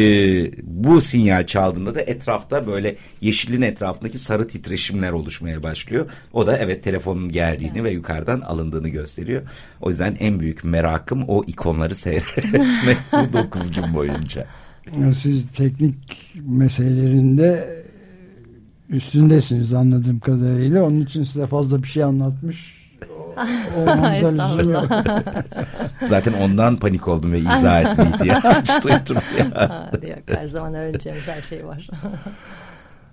bu 0.63 1.01
sinyal 1.01 1.45
çaldığında 1.45 1.95
da 1.95 2.01
etrafta 2.01 2.67
böyle 2.67 2.95
yeşilin 3.21 3.61
etrafındaki 3.61 4.19
sarı 4.19 4.47
titreşimler 4.47 5.11
oluşmaya 5.11 5.63
başlıyor. 5.63 6.09
O 6.33 6.47
da 6.47 6.57
evet 6.57 6.83
telefonun 6.83 7.29
geldiğini 7.29 7.71
evet. 7.75 7.83
ve 7.83 7.91
yukarıdan 7.91 8.41
alındığını 8.41 8.89
gösteriyor. 8.89 9.41
O 9.81 9.89
yüzden 9.89 10.17
en 10.19 10.39
büyük 10.39 10.63
merakım 10.63 11.23
o 11.27 11.43
ikonları 11.43 11.95
seyretmek 11.95 12.97
bu 13.13 13.33
dokuz 13.33 13.71
gün 13.71 13.93
boyunca. 13.93 14.47
Siz 15.15 15.51
teknik 15.51 15.95
meselelerinde 16.35 17.83
üstündesiniz 18.89 19.73
anladığım 19.73 20.19
kadarıyla. 20.19 20.83
Onun 20.83 20.99
için 20.99 21.23
size 21.23 21.47
fazla 21.47 21.83
bir 21.83 21.87
şey 21.87 22.03
anlatmış 22.03 22.82
Zaten 26.03 26.33
ondan 26.33 26.77
panik 26.77 27.07
oldum 27.07 27.31
ve 27.31 27.39
izah 27.39 27.81
etmeyi 27.91 28.13
diye 28.23 28.35
hiç 28.35 28.83
duydum 28.83 29.23
ya. 29.37 29.89
her 30.37 30.47
zaman 30.47 30.73
öğreneceğimiz 30.73 31.27
her 31.27 31.41
şey 31.41 31.65
var. 31.65 31.87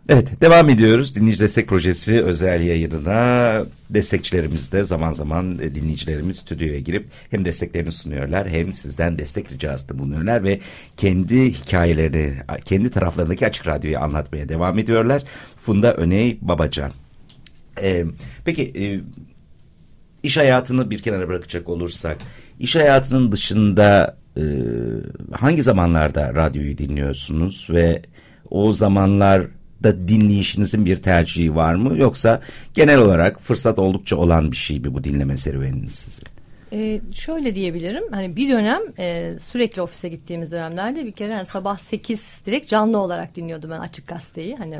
Evet 0.08 0.40
devam 0.40 0.68
ediyoruz. 0.68 1.14
Dinleyici 1.14 1.40
Destek 1.40 1.68
Projesi 1.68 2.22
özel 2.22 2.60
yayınına 2.60 3.64
destekçilerimiz 3.90 4.72
de 4.72 4.84
zaman 4.84 5.12
zaman 5.12 5.58
e, 5.58 5.74
dinleyicilerimiz 5.74 6.36
stüdyoya 6.36 6.78
girip 6.78 7.08
hem 7.30 7.44
desteklerini 7.44 7.92
sunuyorlar 7.92 8.48
hem 8.48 8.72
sizden 8.72 9.18
destek 9.18 9.52
ricasında 9.52 9.98
bulunuyorlar 9.98 10.44
ve 10.44 10.60
kendi 10.96 11.52
hikayelerini, 11.52 12.34
kendi 12.64 12.90
taraflarındaki 12.90 13.46
açık 13.46 13.66
radyoyu 13.66 13.98
anlatmaya 13.98 14.48
devam 14.48 14.78
ediyorlar. 14.78 15.22
Funda 15.56 15.94
Öney 15.94 16.38
Babacan. 16.40 16.92
Ee, 17.82 18.04
peki 18.44 18.62
e, 18.62 18.84
iş 20.22 20.36
hayatını 20.36 20.90
bir 20.90 20.98
kenara 20.98 21.28
bırakacak 21.28 21.68
olursak 21.68 22.18
iş 22.58 22.76
hayatının 22.76 23.32
dışında 23.32 24.16
e, 24.36 24.42
hangi 25.32 25.62
zamanlarda 25.62 26.34
radyoyu 26.34 26.78
dinliyorsunuz 26.78 27.66
ve 27.70 28.02
o 28.50 28.72
zamanlar 28.72 29.46
da 29.82 30.08
dinleyişinizin 30.08 30.86
bir 30.86 30.96
tercihi 30.96 31.54
var 31.54 31.74
mı 31.74 31.98
yoksa 31.98 32.40
genel 32.74 32.98
olarak 32.98 33.40
fırsat 33.42 33.78
oldukça 33.78 34.16
olan 34.16 34.52
bir 34.52 34.56
şey 34.56 34.80
mi 34.80 34.94
bu 34.94 35.04
dinleme 35.04 35.36
serüveniniz 35.36 35.94
sizin? 35.94 36.39
Ee, 36.72 37.00
şöyle 37.14 37.54
diyebilirim 37.54 38.04
hani 38.12 38.36
bir 38.36 38.50
dönem 38.50 38.80
e, 38.98 39.38
sürekli 39.38 39.82
ofise 39.82 40.08
gittiğimiz 40.08 40.52
dönemlerde 40.52 41.06
bir 41.06 41.12
kere 41.12 41.32
hani 41.32 41.46
sabah 41.46 41.78
8 41.78 42.40
direkt 42.46 42.68
canlı 42.68 42.98
olarak 42.98 43.34
dinliyordum 43.34 43.70
ben 43.70 43.80
açık 43.80 44.08
gazeteyi. 44.08 44.56
Hani 44.56 44.74
e, 44.74 44.78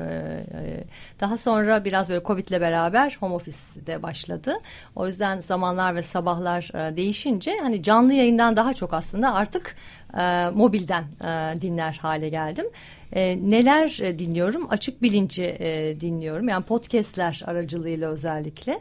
e, 0.55 0.85
daha 1.21 1.39
sonra 1.39 1.85
biraz 1.85 2.11
böyle 2.11 2.25
Covid 2.25 2.49
ile 2.49 2.61
beraber 2.61 3.17
home 3.21 3.35
office'de 3.35 4.03
başladı. 4.03 4.55
O 4.97 5.07
yüzden 5.07 5.41
zamanlar 5.41 5.95
ve 5.95 6.03
sabahlar 6.03 6.71
e, 6.75 6.97
değişince 6.97 7.59
hani 7.63 7.83
canlı 7.83 8.13
yayından 8.13 8.57
daha 8.57 8.75
çok 8.75 8.95
aslında 8.95 9.35
artık 9.35 9.77
e, 10.19 10.51
mobilden 10.51 11.05
e, 11.25 11.61
dinler 11.61 11.99
hale 12.03 12.29
geldim. 12.29 12.67
E, 13.13 13.39
neler 13.43 13.99
e, 14.03 14.19
dinliyorum? 14.19 14.71
Açık 14.71 15.03
bilinci 15.03 15.45
e, 15.45 16.01
dinliyorum. 16.01 16.49
Yani 16.49 16.65
podcastler 16.65 17.43
aracılığıyla 17.47 18.11
özellikle. 18.11 18.81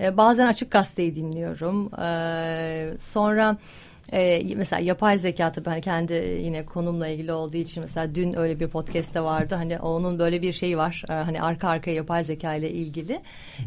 E, 0.00 0.16
bazen 0.16 0.46
açık 0.46 0.70
gazeteyi 0.70 1.16
dinliyorum. 1.16 1.94
E, 2.02 2.98
sonra 3.00 3.56
e, 4.12 4.54
mesela 4.56 4.82
yapay 4.82 5.18
zeka 5.18 5.52
tabii 5.52 5.68
hani 5.68 5.80
kendi 5.80 6.40
yine 6.42 6.66
konumla 6.66 7.08
ilgili 7.08 7.32
olduğu 7.32 7.56
için 7.56 7.80
mesela 7.80 8.14
dün 8.14 8.38
öyle 8.38 8.60
bir 8.60 8.68
podcast'te 8.68 9.20
vardı. 9.20 9.54
Hani 9.54 9.78
onun 9.78 10.18
böyle 10.18 10.42
bir 10.42 10.52
şeyi 10.52 10.78
var. 10.78 11.04
E, 11.10 11.12
hani 11.12 11.42
arka 11.42 11.68
arkaya 11.68 11.92
yapay 11.92 12.24
zeka 12.24 12.54
ile 12.54 12.70
ilgili. 12.70 13.20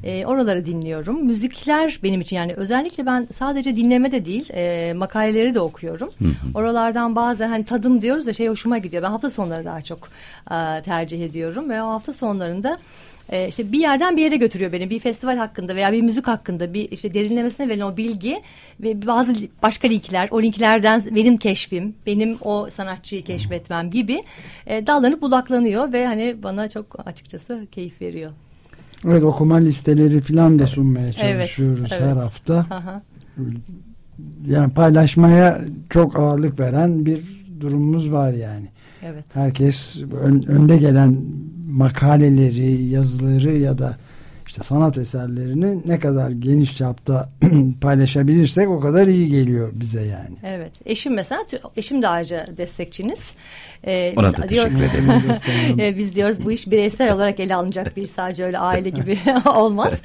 E, 0.03 0.25
oraları 0.25 0.65
dinliyorum. 0.65 1.25
Müzikler 1.25 1.99
benim 2.03 2.21
için 2.21 2.35
yani 2.35 2.53
özellikle 2.53 3.05
ben 3.05 3.27
sadece 3.33 3.75
dinleme 3.75 4.11
de 4.11 4.25
değil 4.25 4.49
e, 4.53 4.93
makaleleri 4.93 5.55
de 5.55 5.59
okuyorum. 5.59 6.09
Oralardan 6.53 7.15
bazen 7.15 7.49
hani 7.49 7.65
tadım 7.65 8.01
diyoruz 8.01 8.27
da 8.27 8.33
şey 8.33 8.47
hoşuma 8.47 8.77
gidiyor. 8.77 9.03
Ben 9.03 9.09
hafta 9.09 9.29
sonları 9.29 9.65
daha 9.65 9.81
çok 9.81 10.09
e, 10.51 10.81
tercih 10.81 11.25
ediyorum 11.25 11.69
ve 11.69 11.83
o 11.83 11.87
hafta 11.87 12.13
sonlarında 12.13 12.77
e, 13.31 13.47
işte 13.47 13.71
bir 13.71 13.79
yerden 13.79 14.17
bir 14.17 14.21
yere 14.21 14.37
götürüyor 14.37 14.71
beni. 14.71 14.89
Bir 14.89 14.99
festival 14.99 15.37
hakkında 15.37 15.75
veya 15.75 15.91
bir 15.91 16.01
müzik 16.01 16.27
hakkında 16.27 16.73
bir 16.73 16.91
işte 16.91 17.13
derinlemesine 17.13 17.69
verilen 17.69 17.85
o 17.85 17.97
bilgi 17.97 18.41
ve 18.79 19.07
bazı 19.07 19.35
başka 19.63 19.87
linkler, 19.87 20.29
o 20.31 20.41
linklerden 20.41 21.03
benim 21.15 21.37
keşfim, 21.37 21.95
benim 22.05 22.37
o 22.41 22.69
sanatçıyı 22.69 23.23
keşfetmem 23.23 23.91
gibi 23.91 24.23
e, 24.67 24.87
dallanıp 24.87 25.21
budaklanıyor 25.21 25.93
ve 25.93 26.05
hani 26.05 26.35
bana 26.43 26.69
çok 26.69 27.07
açıkçası 27.07 27.67
keyif 27.71 28.01
veriyor. 28.01 28.31
Evet 29.05 29.23
okuma 29.23 29.55
listeleri 29.55 30.21
falan 30.21 30.59
da 30.59 30.67
sunmaya 30.67 31.13
çalışıyoruz 31.13 31.79
evet, 31.79 32.01
evet. 32.01 32.11
her 32.11 32.17
hafta. 32.17 32.53
Aha. 32.55 33.01
Yani 34.47 34.73
paylaşmaya 34.73 35.61
çok 35.89 36.19
ağırlık 36.19 36.59
veren 36.59 37.05
bir 37.05 37.23
durumumuz 37.59 38.11
var 38.11 38.33
yani. 38.33 38.67
Evet. 39.03 39.25
Herkes 39.33 40.01
ön, 40.21 40.43
önde 40.47 40.77
gelen 40.77 41.17
makaleleri, 41.71 42.83
yazıları 42.83 43.57
ya 43.57 43.77
da 43.77 43.97
işte 44.47 44.63
sanat 44.63 44.97
eserlerini 44.97 45.81
ne 45.85 45.99
kadar 45.99 46.29
geniş 46.31 46.77
çapta 46.77 47.29
paylaşabilirsek 47.81 48.69
o 48.69 48.79
kadar 48.79 49.07
iyi 49.07 49.29
geliyor 49.29 49.71
bize 49.73 50.01
yani. 50.01 50.35
Evet. 50.43 50.71
Eşim 50.85 51.13
mesela 51.13 51.41
eşim 51.75 52.03
de 52.03 52.07
ayrıca 52.07 52.45
destekçiniz. 52.57 53.33
Ee, 53.87 54.13
Ona 54.17 54.37
da 54.37 54.49
diyor, 54.49 54.65
teşekkür 54.65 54.83
ederiz. 54.99 55.31
Ee, 55.79 55.97
biz 55.97 56.15
diyoruz 56.15 56.45
bu 56.45 56.51
iş 56.51 56.71
bireysel 56.71 57.13
olarak 57.13 57.39
ele 57.39 57.55
alınacak 57.55 57.97
bir 57.97 58.07
sadece 58.07 58.45
öyle 58.45 58.57
aile 58.57 58.89
gibi 58.89 59.19
olmaz. 59.55 60.01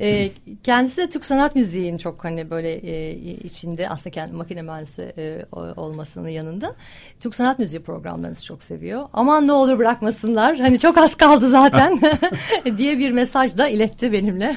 Ee, 0.00 0.30
kendisi 0.62 0.96
de 0.96 1.10
Türk 1.10 1.24
sanat 1.24 1.54
müziğin 1.54 1.96
çok 1.96 2.24
hani 2.24 2.50
böyle 2.50 2.72
e, 2.72 3.14
içinde 3.44 3.88
aslında 3.88 4.10
kendi 4.10 4.32
makine 4.32 4.62
mühendisi 4.62 5.12
e, 5.18 5.46
olmasının 5.52 6.28
yanında 6.28 6.74
Türk 7.20 7.34
sanat 7.34 7.58
müziği 7.58 7.82
programlarınızı 7.82 8.44
çok 8.44 8.62
seviyor. 8.62 9.04
Aman 9.12 9.46
ne 9.46 9.52
olur 9.52 9.78
bırakmasınlar. 9.78 10.58
Hani 10.58 10.78
çok 10.78 10.98
az 10.98 11.14
kaldı 11.14 11.48
zaten 11.48 12.00
diye 12.76 12.98
bir 12.98 13.10
mesaj 13.10 13.58
da 13.58 13.68
iletti 13.68 14.12
benimle. 14.12 14.56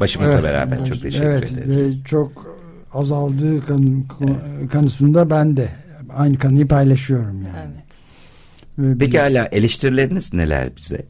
Başımızla 0.00 0.34
evet, 0.34 0.44
beraber 0.44 0.84
çok 0.84 1.02
teşekkür 1.02 1.26
evet, 1.26 1.52
ederiz. 1.52 2.04
Çok 2.04 2.56
azaldığı 2.94 3.66
kan, 3.66 4.04
evet. 4.20 4.70
kanısında 4.70 5.30
ben 5.30 5.56
de 5.56 5.68
aynı 6.16 6.38
kanıyı 6.38 6.68
paylaşıyorum 6.68 7.42
yani. 7.46 7.74
Evet. 8.78 8.98
Peki 8.98 9.18
hala 9.18 9.46
eleştirileriniz 9.46 10.34
neler 10.34 10.76
bize? 10.76 11.04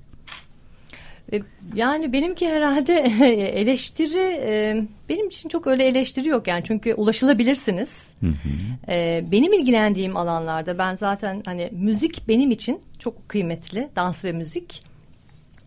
E, 1.32 1.42
yani 1.74 2.12
benimki 2.12 2.48
herhalde 2.48 2.94
eleştiri 3.54 4.40
e, 4.46 4.84
benim 5.08 5.26
için 5.28 5.48
çok 5.48 5.66
öyle 5.66 5.84
eleştiri 5.84 6.28
yok 6.28 6.46
yani 6.46 6.62
çünkü 6.64 6.94
ulaşılabilirsiniz. 6.94 8.08
Hı 8.20 8.26
hı. 8.26 8.92
E, 8.92 9.24
benim 9.32 9.52
ilgilendiğim 9.52 10.16
alanlarda 10.16 10.78
ben 10.78 10.96
zaten 10.96 11.42
hani 11.44 11.68
müzik 11.72 12.28
benim 12.28 12.50
için 12.50 12.80
çok 12.98 13.28
kıymetli 13.28 13.88
dans 13.96 14.24
ve 14.24 14.32
müzik 14.32 14.89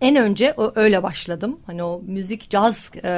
en 0.03 0.15
önce 0.15 0.53
o, 0.57 0.71
öyle 0.75 1.03
başladım. 1.03 1.59
Hani 1.65 1.83
o 1.83 2.01
müzik, 2.05 2.49
caz, 2.49 2.91
e, 3.03 3.09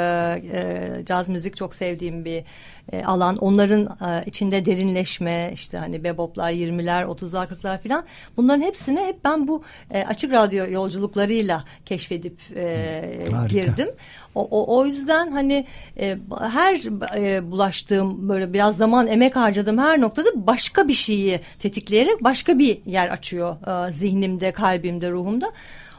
e, 0.54 1.06
caz 1.06 1.30
müzik 1.30 1.58
çok 1.58 1.74
sevdiğim 1.74 2.26
bir 2.26 2.44
e, 2.92 3.04
alan. 3.04 3.38
Onların 3.38 3.86
e, 3.86 4.24
içinde 4.26 4.66
derinleşme, 4.66 5.52
işte 5.54 5.78
hani 5.78 6.04
beboplar, 6.04 6.52
20'ler, 6.52 7.04
30'lar, 7.04 7.48
40'lar 7.48 7.78
falan. 7.78 8.06
Bunların 8.38 8.62
hepsini 8.62 9.00
hep 9.00 9.24
ben 9.24 9.48
bu 9.48 9.64
e, 9.92 10.04
açık 10.04 10.34
radyo 10.34 10.72
yolculuklarıyla 10.72 11.64
keşfedip 11.86 12.40
e, 12.56 13.20
girdim. 13.50 13.90
O, 14.36 14.48
o, 14.52 14.78
o 14.78 14.86
yüzden 14.86 15.32
hani 15.32 15.66
e, 16.00 16.18
her 16.52 16.76
e, 17.18 17.52
bulaştığım 17.52 18.30
böyle 18.30 18.54
biraz 18.54 18.78
zaman 18.78 19.08
emek 19.08 19.36
harcadığım 19.36 19.78
her 19.78 20.02
noktada 20.02 20.48
başka 20.48 20.88
bir 20.88 20.94
şeyi 20.94 21.40
tetikleyerek 21.60 22.24
başka 22.24 22.60
bir 22.60 22.80
yer 22.86 23.10
açıyor 23.10 23.56
e, 23.90 23.94
zihnimde, 23.94 24.52
kalbimde, 24.52 25.12
ruhumda. 25.12 25.52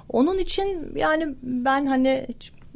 Onun 0.08 0.38
için 0.38 0.92
yani 0.96 1.34
ben 1.42 1.86
hani 1.86 2.26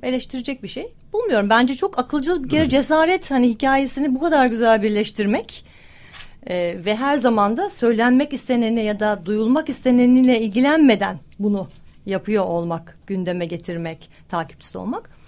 eleştirecek 0.03 0.63
bir 0.63 0.69
şey 0.69 0.93
bulmuyorum. 1.13 1.51
Bence 1.51 1.75
çok 1.75 1.99
akılcı 1.99 2.45
bir 2.45 2.49
kere 2.49 2.69
cesaret 2.69 3.31
hani 3.31 3.49
hikayesini 3.49 4.15
bu 4.15 4.21
kadar 4.21 4.47
güzel 4.47 4.83
birleştirmek 4.83 5.65
e, 6.47 6.77
ve 6.85 6.97
her 6.97 7.17
zaman 7.17 7.57
da 7.57 7.71
söylenmek 7.71 8.33
istenene 8.33 8.83
ya 8.83 9.01
da 9.01 9.27
duyulmak 9.27 9.69
isteneniyle 9.69 10.41
ilgilenmeden 10.41 11.19
bunu 11.39 11.69
yapıyor 12.07 12.45
olmak, 12.45 12.99
gündeme 13.07 13.47
getirmek, 13.47 14.11
takipçisi 14.29 14.79
olmak 14.79 15.20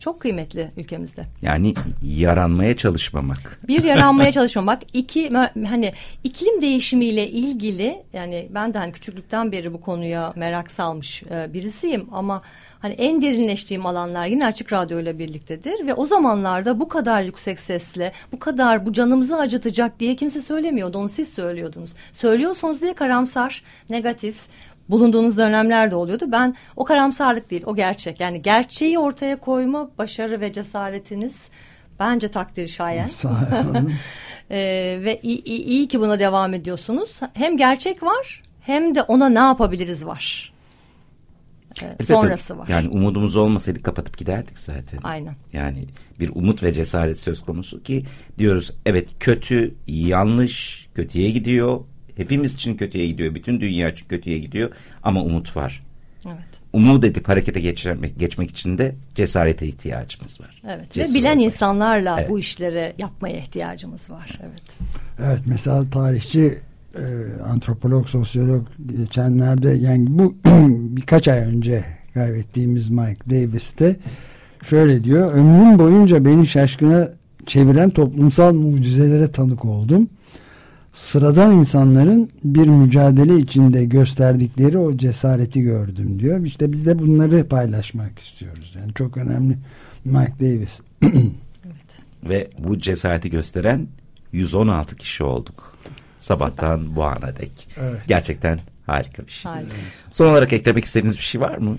çok 0.00 0.20
kıymetli 0.20 0.70
ülkemizde. 0.76 1.26
Yani 1.42 1.74
yaranmaya 2.02 2.76
çalışmamak. 2.76 3.60
Bir 3.68 3.84
yaranmaya 3.84 4.32
çalışmamak. 4.40 4.82
iki 4.92 5.30
hani 5.68 5.92
iklim 6.24 6.60
değişimiyle 6.60 7.28
ilgili 7.28 8.02
yani 8.12 8.48
ben 8.50 8.74
de 8.74 8.78
hani 8.78 8.92
küçüklükten 8.92 9.52
beri 9.52 9.72
bu 9.72 9.80
konuya 9.80 10.32
merak 10.36 10.70
salmış 10.70 11.22
e, 11.22 11.52
birisiyim 11.52 12.08
ama 12.12 12.42
hani 12.80 12.94
en 12.94 13.22
derinleştiğim 13.22 13.86
alanlar 13.86 14.26
yine 14.26 14.46
açık 14.46 14.72
radyo 14.72 15.00
ile 15.00 15.18
birliktedir 15.18 15.86
ve 15.86 15.94
o 15.94 16.06
zamanlarda 16.06 16.80
bu 16.80 16.88
kadar 16.88 17.22
yüksek 17.22 17.60
sesle 17.60 18.12
bu 18.32 18.38
kadar 18.38 18.86
bu 18.86 18.92
canımızı 18.92 19.36
acıtacak 19.36 20.00
diye 20.00 20.16
kimse 20.16 20.40
söylemiyordu 20.40 20.98
onu 20.98 21.08
siz 21.08 21.32
söylüyordunuz. 21.32 21.90
Söylüyorsunuz 22.12 22.80
diye 22.80 22.94
karamsar, 22.94 23.62
negatif 23.90 24.36
bulunduğunuz 24.90 25.36
dönemler 25.36 25.90
de 25.90 25.94
oluyordu. 25.94 26.24
Ben 26.28 26.56
o 26.76 26.84
karamsarlık 26.84 27.50
değil, 27.50 27.62
o 27.66 27.76
gerçek. 27.76 28.20
Yani 28.20 28.38
gerçeği 28.38 28.98
ortaya 28.98 29.36
koyma 29.36 29.90
başarı 29.98 30.40
ve 30.40 30.52
cesaretiniz 30.52 31.50
bence 32.00 32.28
takdiri 32.28 32.68
şayan. 32.68 33.10
ee, 34.50 34.98
ve 35.00 35.20
iyi, 35.22 35.42
iyi 35.44 35.88
ki 35.88 36.00
buna 36.00 36.18
devam 36.18 36.54
ediyorsunuz. 36.54 37.20
Hem 37.34 37.56
gerçek 37.56 38.02
var 38.02 38.42
hem 38.60 38.94
de 38.94 39.02
ona 39.02 39.28
ne 39.28 39.38
yapabiliriz 39.38 40.06
var. 40.06 40.52
Ee, 41.82 41.86
evet, 41.86 42.06
sonrası 42.06 42.58
var. 42.58 42.68
Yani 42.68 42.88
umudumuz 42.88 43.36
olmasaydı 43.36 43.82
kapatıp 43.82 44.18
giderdik 44.18 44.58
zaten. 44.58 44.98
Aynen. 45.02 45.34
Yani 45.52 45.84
bir 46.20 46.30
umut 46.34 46.62
ve 46.62 46.72
cesaret 46.72 47.20
söz 47.20 47.42
konusu 47.42 47.82
ki 47.82 48.04
diyoruz 48.38 48.70
evet 48.86 49.08
kötü, 49.20 49.74
yanlış, 49.86 50.86
kötüye 50.94 51.30
gidiyor 51.30 51.80
Hepimiz 52.20 52.54
için 52.54 52.76
kötüye 52.76 53.06
gidiyor. 53.06 53.34
Bütün 53.34 53.60
dünya 53.60 53.90
için 53.90 54.06
kötüye 54.08 54.38
gidiyor. 54.38 54.70
Ama 55.02 55.22
umut 55.22 55.56
var. 55.56 55.82
Evet. 56.26 56.36
umut 56.72 57.04
edip 57.04 57.28
harekete 57.28 57.60
geçmek, 57.60 58.18
geçmek 58.18 58.50
için 58.50 58.78
de 58.78 58.94
cesarete 59.14 59.66
ihtiyacımız 59.66 60.40
var. 60.40 60.62
Evet 60.68 60.92
Cesur 60.92 61.14
ve 61.14 61.18
bilen 61.18 61.30
olmak. 61.32 61.44
insanlarla 61.44 62.20
Evet. 62.20 62.30
bu 62.30 62.38
işleri 62.38 62.92
yapmaya 62.98 63.38
ihtiyacımız 63.38 64.10
var. 64.10 64.38
Evet. 64.42 64.62
Evet 65.18 65.40
mesela 65.46 65.90
tarihçi 65.90 66.58
e, 66.94 67.02
antropolog, 67.42 68.08
sosyolog 68.08 68.66
geçenlerde 68.98 69.70
yani 69.70 70.06
bu 70.08 70.34
birkaç 70.96 71.28
ay 71.28 71.38
önce 71.38 71.84
kaybettiğimiz 72.14 72.88
Mike 72.88 73.30
Davis 73.30 73.78
de 73.78 73.96
şöyle 74.68 75.04
diyor. 75.04 75.32
Ömrüm 75.32 75.78
boyunca 75.78 76.24
beni 76.24 76.46
şaşkına 76.46 77.08
çeviren 77.46 77.90
toplumsal 77.90 78.52
mucizelere 78.52 79.32
tanık 79.32 79.64
oldum. 79.64 80.08
Sıradan 80.92 81.52
insanların 81.52 82.30
bir 82.44 82.66
mücadele 82.66 83.36
içinde 83.36 83.84
gösterdikleri 83.84 84.78
o 84.78 84.96
cesareti 84.96 85.62
gördüm 85.62 86.20
diyor. 86.20 86.44
İşte 86.44 86.72
biz 86.72 86.86
de 86.86 86.98
bunları 86.98 87.48
paylaşmak 87.48 88.18
istiyoruz. 88.18 88.74
Yani 88.80 88.94
çok 88.94 89.16
önemli 89.16 89.58
Mike 90.04 90.40
Davis. 90.40 90.80
Ve 92.24 92.48
bu 92.58 92.78
cesareti 92.78 93.30
gösteren 93.30 93.86
116 94.32 94.96
kişi 94.96 95.24
olduk. 95.24 95.74
Sabahtan 96.18 96.96
bu 96.96 97.04
ana 97.04 97.36
dek. 97.36 97.68
Evet. 97.80 98.00
Gerçekten 98.08 98.60
harika 98.86 99.26
bir 99.26 99.32
şey. 99.32 99.52
Harika. 99.52 99.76
Son 100.10 100.26
olarak 100.26 100.52
eklemek 100.52 100.84
istediğiniz 100.84 101.16
bir 101.16 101.22
şey 101.22 101.40
var 101.40 101.56
mı? 101.56 101.76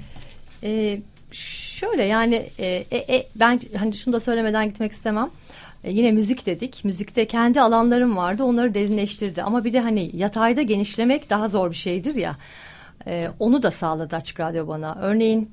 Ee, 0.64 1.02
şöyle 1.32 2.04
yani 2.04 2.50
e, 2.60 2.66
e, 2.92 3.16
e, 3.16 3.28
ben 3.36 3.60
hani 3.78 3.94
şunu 3.94 4.14
da 4.14 4.20
söylemeden 4.20 4.68
gitmek 4.68 4.92
istemem. 4.92 5.30
E, 5.84 5.92
yine 5.92 6.12
müzik 6.12 6.46
dedik. 6.46 6.86
Müzikte 6.86 7.28
kendi 7.28 7.62
alanlarım 7.62 8.18
vardı. 8.18 8.44
Onları 8.44 8.74
derinleştirdi. 8.74 9.44
Ama 9.44 9.64
bir 9.64 9.74
de 9.74 9.80
hani 9.80 10.12
yatayda 10.14 10.62
genişlemek 10.62 11.30
daha 11.30 11.48
zor 11.48 11.70
bir 11.70 11.76
şeydir 11.76 12.16
ya. 12.16 12.36
E, 13.08 13.30
onu 13.40 13.64
da 13.64 13.72
sağladı 13.72 14.16
Açık 14.16 14.40
Radyo 14.40 14.68
bana. 14.68 14.98
Örneğin 15.02 15.50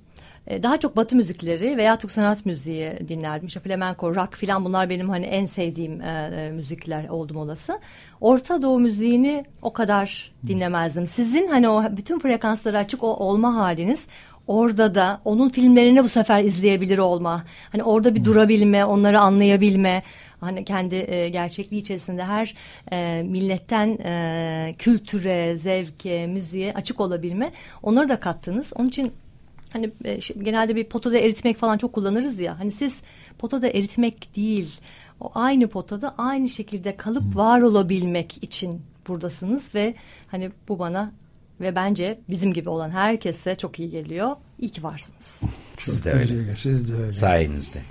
daha 0.63 0.79
çok 0.81 0.97
batı 0.97 1.17
müzikleri 1.17 1.77
veya 1.77 1.99
Türk 1.99 2.11
sanat 2.11 2.47
müziği 2.47 2.93
dinlerdim. 3.09 3.47
İşte 3.47 3.61
flamenco, 3.61 4.15
rock 4.15 4.37
filan 4.37 4.65
bunlar 4.65 4.91
benim 4.91 5.09
hani 5.09 5.27
en 5.27 5.45
sevdiğim 5.45 6.01
e, 6.01 6.31
e, 6.37 6.51
müzikler 6.51 7.09
oldum 7.09 7.37
olası. 7.37 7.81
Orta 8.21 8.63
Doğu 8.63 8.81
müziğini 8.81 9.45
o 9.63 9.73
kadar 9.73 10.33
dinlemezdim. 10.47 11.07
Sizin 11.07 11.49
hani 11.49 11.69
o 11.69 11.97
bütün 11.97 12.19
frekansları 12.19 12.79
açık 12.79 13.03
o 13.03 13.07
olma 13.07 13.55
haliniz 13.55 14.07
orada 14.49 14.95
da 14.95 15.21
onun 15.25 15.49
filmlerini 15.49 16.05
bu 16.05 16.09
sefer 16.09 16.45
izleyebilir 16.45 16.99
olma. 16.99 17.45
Hani 17.73 17.83
orada 17.83 18.15
bir 18.15 18.25
durabilme, 18.25 18.85
onları 18.85 19.21
anlayabilme. 19.21 20.03
Hani 20.41 20.65
kendi 20.65 20.95
e, 20.95 21.29
gerçekliği 21.29 21.83
içerisinde 21.83 22.25
her 22.25 22.55
e, 22.93 23.23
milletten 23.23 23.99
e, 24.05 24.75
kültüre, 24.79 25.57
zevke, 25.57 26.27
müziğe 26.27 26.75
açık 26.75 27.01
olabilme. 27.01 27.53
Onları 27.83 28.09
da 28.09 28.21
kattınız. 28.21 28.73
Onun 28.77 28.89
için 28.89 29.13
hani 29.73 29.91
e, 30.05 30.21
şey, 30.21 30.37
genelde 30.37 30.77
bir 30.77 30.85
potada 30.85 31.19
eritmek 31.19 31.57
falan 31.57 31.79
çok 31.79 31.93
kullanırız 31.93 32.41
ya. 32.41 32.59
Hani 32.59 32.71
siz 32.71 33.01
potada 33.39 33.69
eritmek 33.69 34.37
değil. 34.37 34.81
O 35.21 35.31
aynı 35.35 35.69
potada 35.69 36.15
aynı 36.19 36.49
şekilde 36.49 36.97
kalıp 36.97 37.37
var 37.37 37.61
olabilmek 37.61 38.45
için 38.45 38.83
buradasınız 39.09 39.75
ve 39.75 39.95
hani 40.27 40.51
bu 40.69 40.79
bana 40.79 41.11
ve 41.61 41.75
bence 41.75 42.19
bizim 42.31 42.53
gibi 42.53 42.69
olan 42.69 42.91
herkese 42.91 43.55
çok 43.55 43.79
iyi 43.79 43.91
geliyor. 43.91 44.37
İyi 44.59 44.71
ki 44.71 44.83
varsınız. 44.83 45.43
Siz 45.77 46.05
de 46.05 46.11
öyle. 46.13 46.57
Siz 46.57 46.89
de 46.89 46.95
öyle. 46.95 47.13
Sayenizde. 47.13 47.83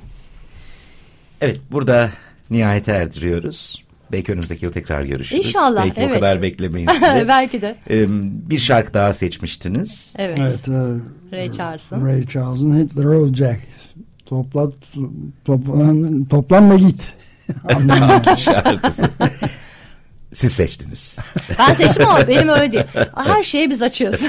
Evet 1.41 1.59
burada 1.71 2.11
nihayete 2.49 2.91
erdiriyoruz. 2.91 3.86
Belki 4.11 4.31
önümüzdeki 4.31 4.65
yıl 4.65 4.71
tekrar 4.71 5.03
görüşürüz. 5.03 5.45
İnşallah, 5.45 5.85
Belki 5.85 6.01
o 6.01 6.03
evet. 6.03 6.13
kadar 6.13 6.41
beklemeyiz. 6.41 6.89
Belki 7.27 7.61
de. 7.61 7.75
Ee, 7.89 8.05
bir 8.49 8.59
şarkı 8.59 8.93
daha 8.93 9.13
seçmiştiniz. 9.13 10.15
Evet. 10.19 10.39
Evet. 10.41 10.67
e, 10.67 11.37
Ray 11.37 11.51
Charles'ın. 11.51 12.05
Ray 12.05 12.27
Charles'ın 12.27 12.79
Hit 12.79 12.95
the 12.95 13.03
Road 13.03 13.33
Jack. 13.33 13.59
Topla, 14.25 14.71
toplan, 15.45 16.25
toplanma 16.25 16.75
git. 16.75 17.13
Şarkısı. 18.37 19.09
Siz 20.33 20.51
seçtiniz. 20.53 21.19
Ben 21.59 21.73
seçtim 21.73 22.07
ama 22.07 22.27
benim 22.27 22.49
öyle 22.49 22.71
değil. 22.71 22.83
Her 23.15 23.43
şeye 23.43 23.69
biz 23.69 23.81
açığız. 23.81 24.23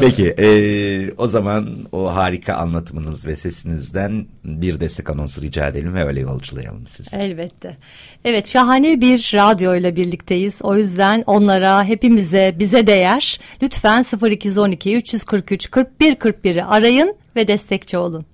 Peki 0.00 0.34
e, 0.38 1.14
o 1.18 1.26
zaman 1.26 1.68
o 1.92 2.14
harika 2.14 2.54
anlatımınız 2.54 3.26
ve 3.26 3.36
sesinizden 3.36 4.26
bir 4.44 4.80
destek 4.80 5.10
anonsu 5.10 5.42
rica 5.42 5.66
edelim 5.66 5.94
ve 5.94 6.04
öyle 6.04 6.20
yolculayalım 6.20 6.86
sizi. 6.86 7.16
Elbette. 7.16 7.76
Evet 8.24 8.48
şahane 8.48 9.00
bir 9.00 9.32
radyo 9.34 9.76
ile 9.76 9.96
birlikteyiz. 9.96 10.60
O 10.62 10.76
yüzden 10.76 11.24
onlara 11.26 11.84
hepimize 11.84 12.54
bize 12.58 12.86
değer. 12.86 13.40
Lütfen 13.62 14.04
0212 14.30 14.96
343 14.96 15.70
41 15.70 16.14
41'i 16.14 16.62
arayın 16.62 17.16
ve 17.36 17.48
destekçi 17.48 17.98
olun. 17.98 18.26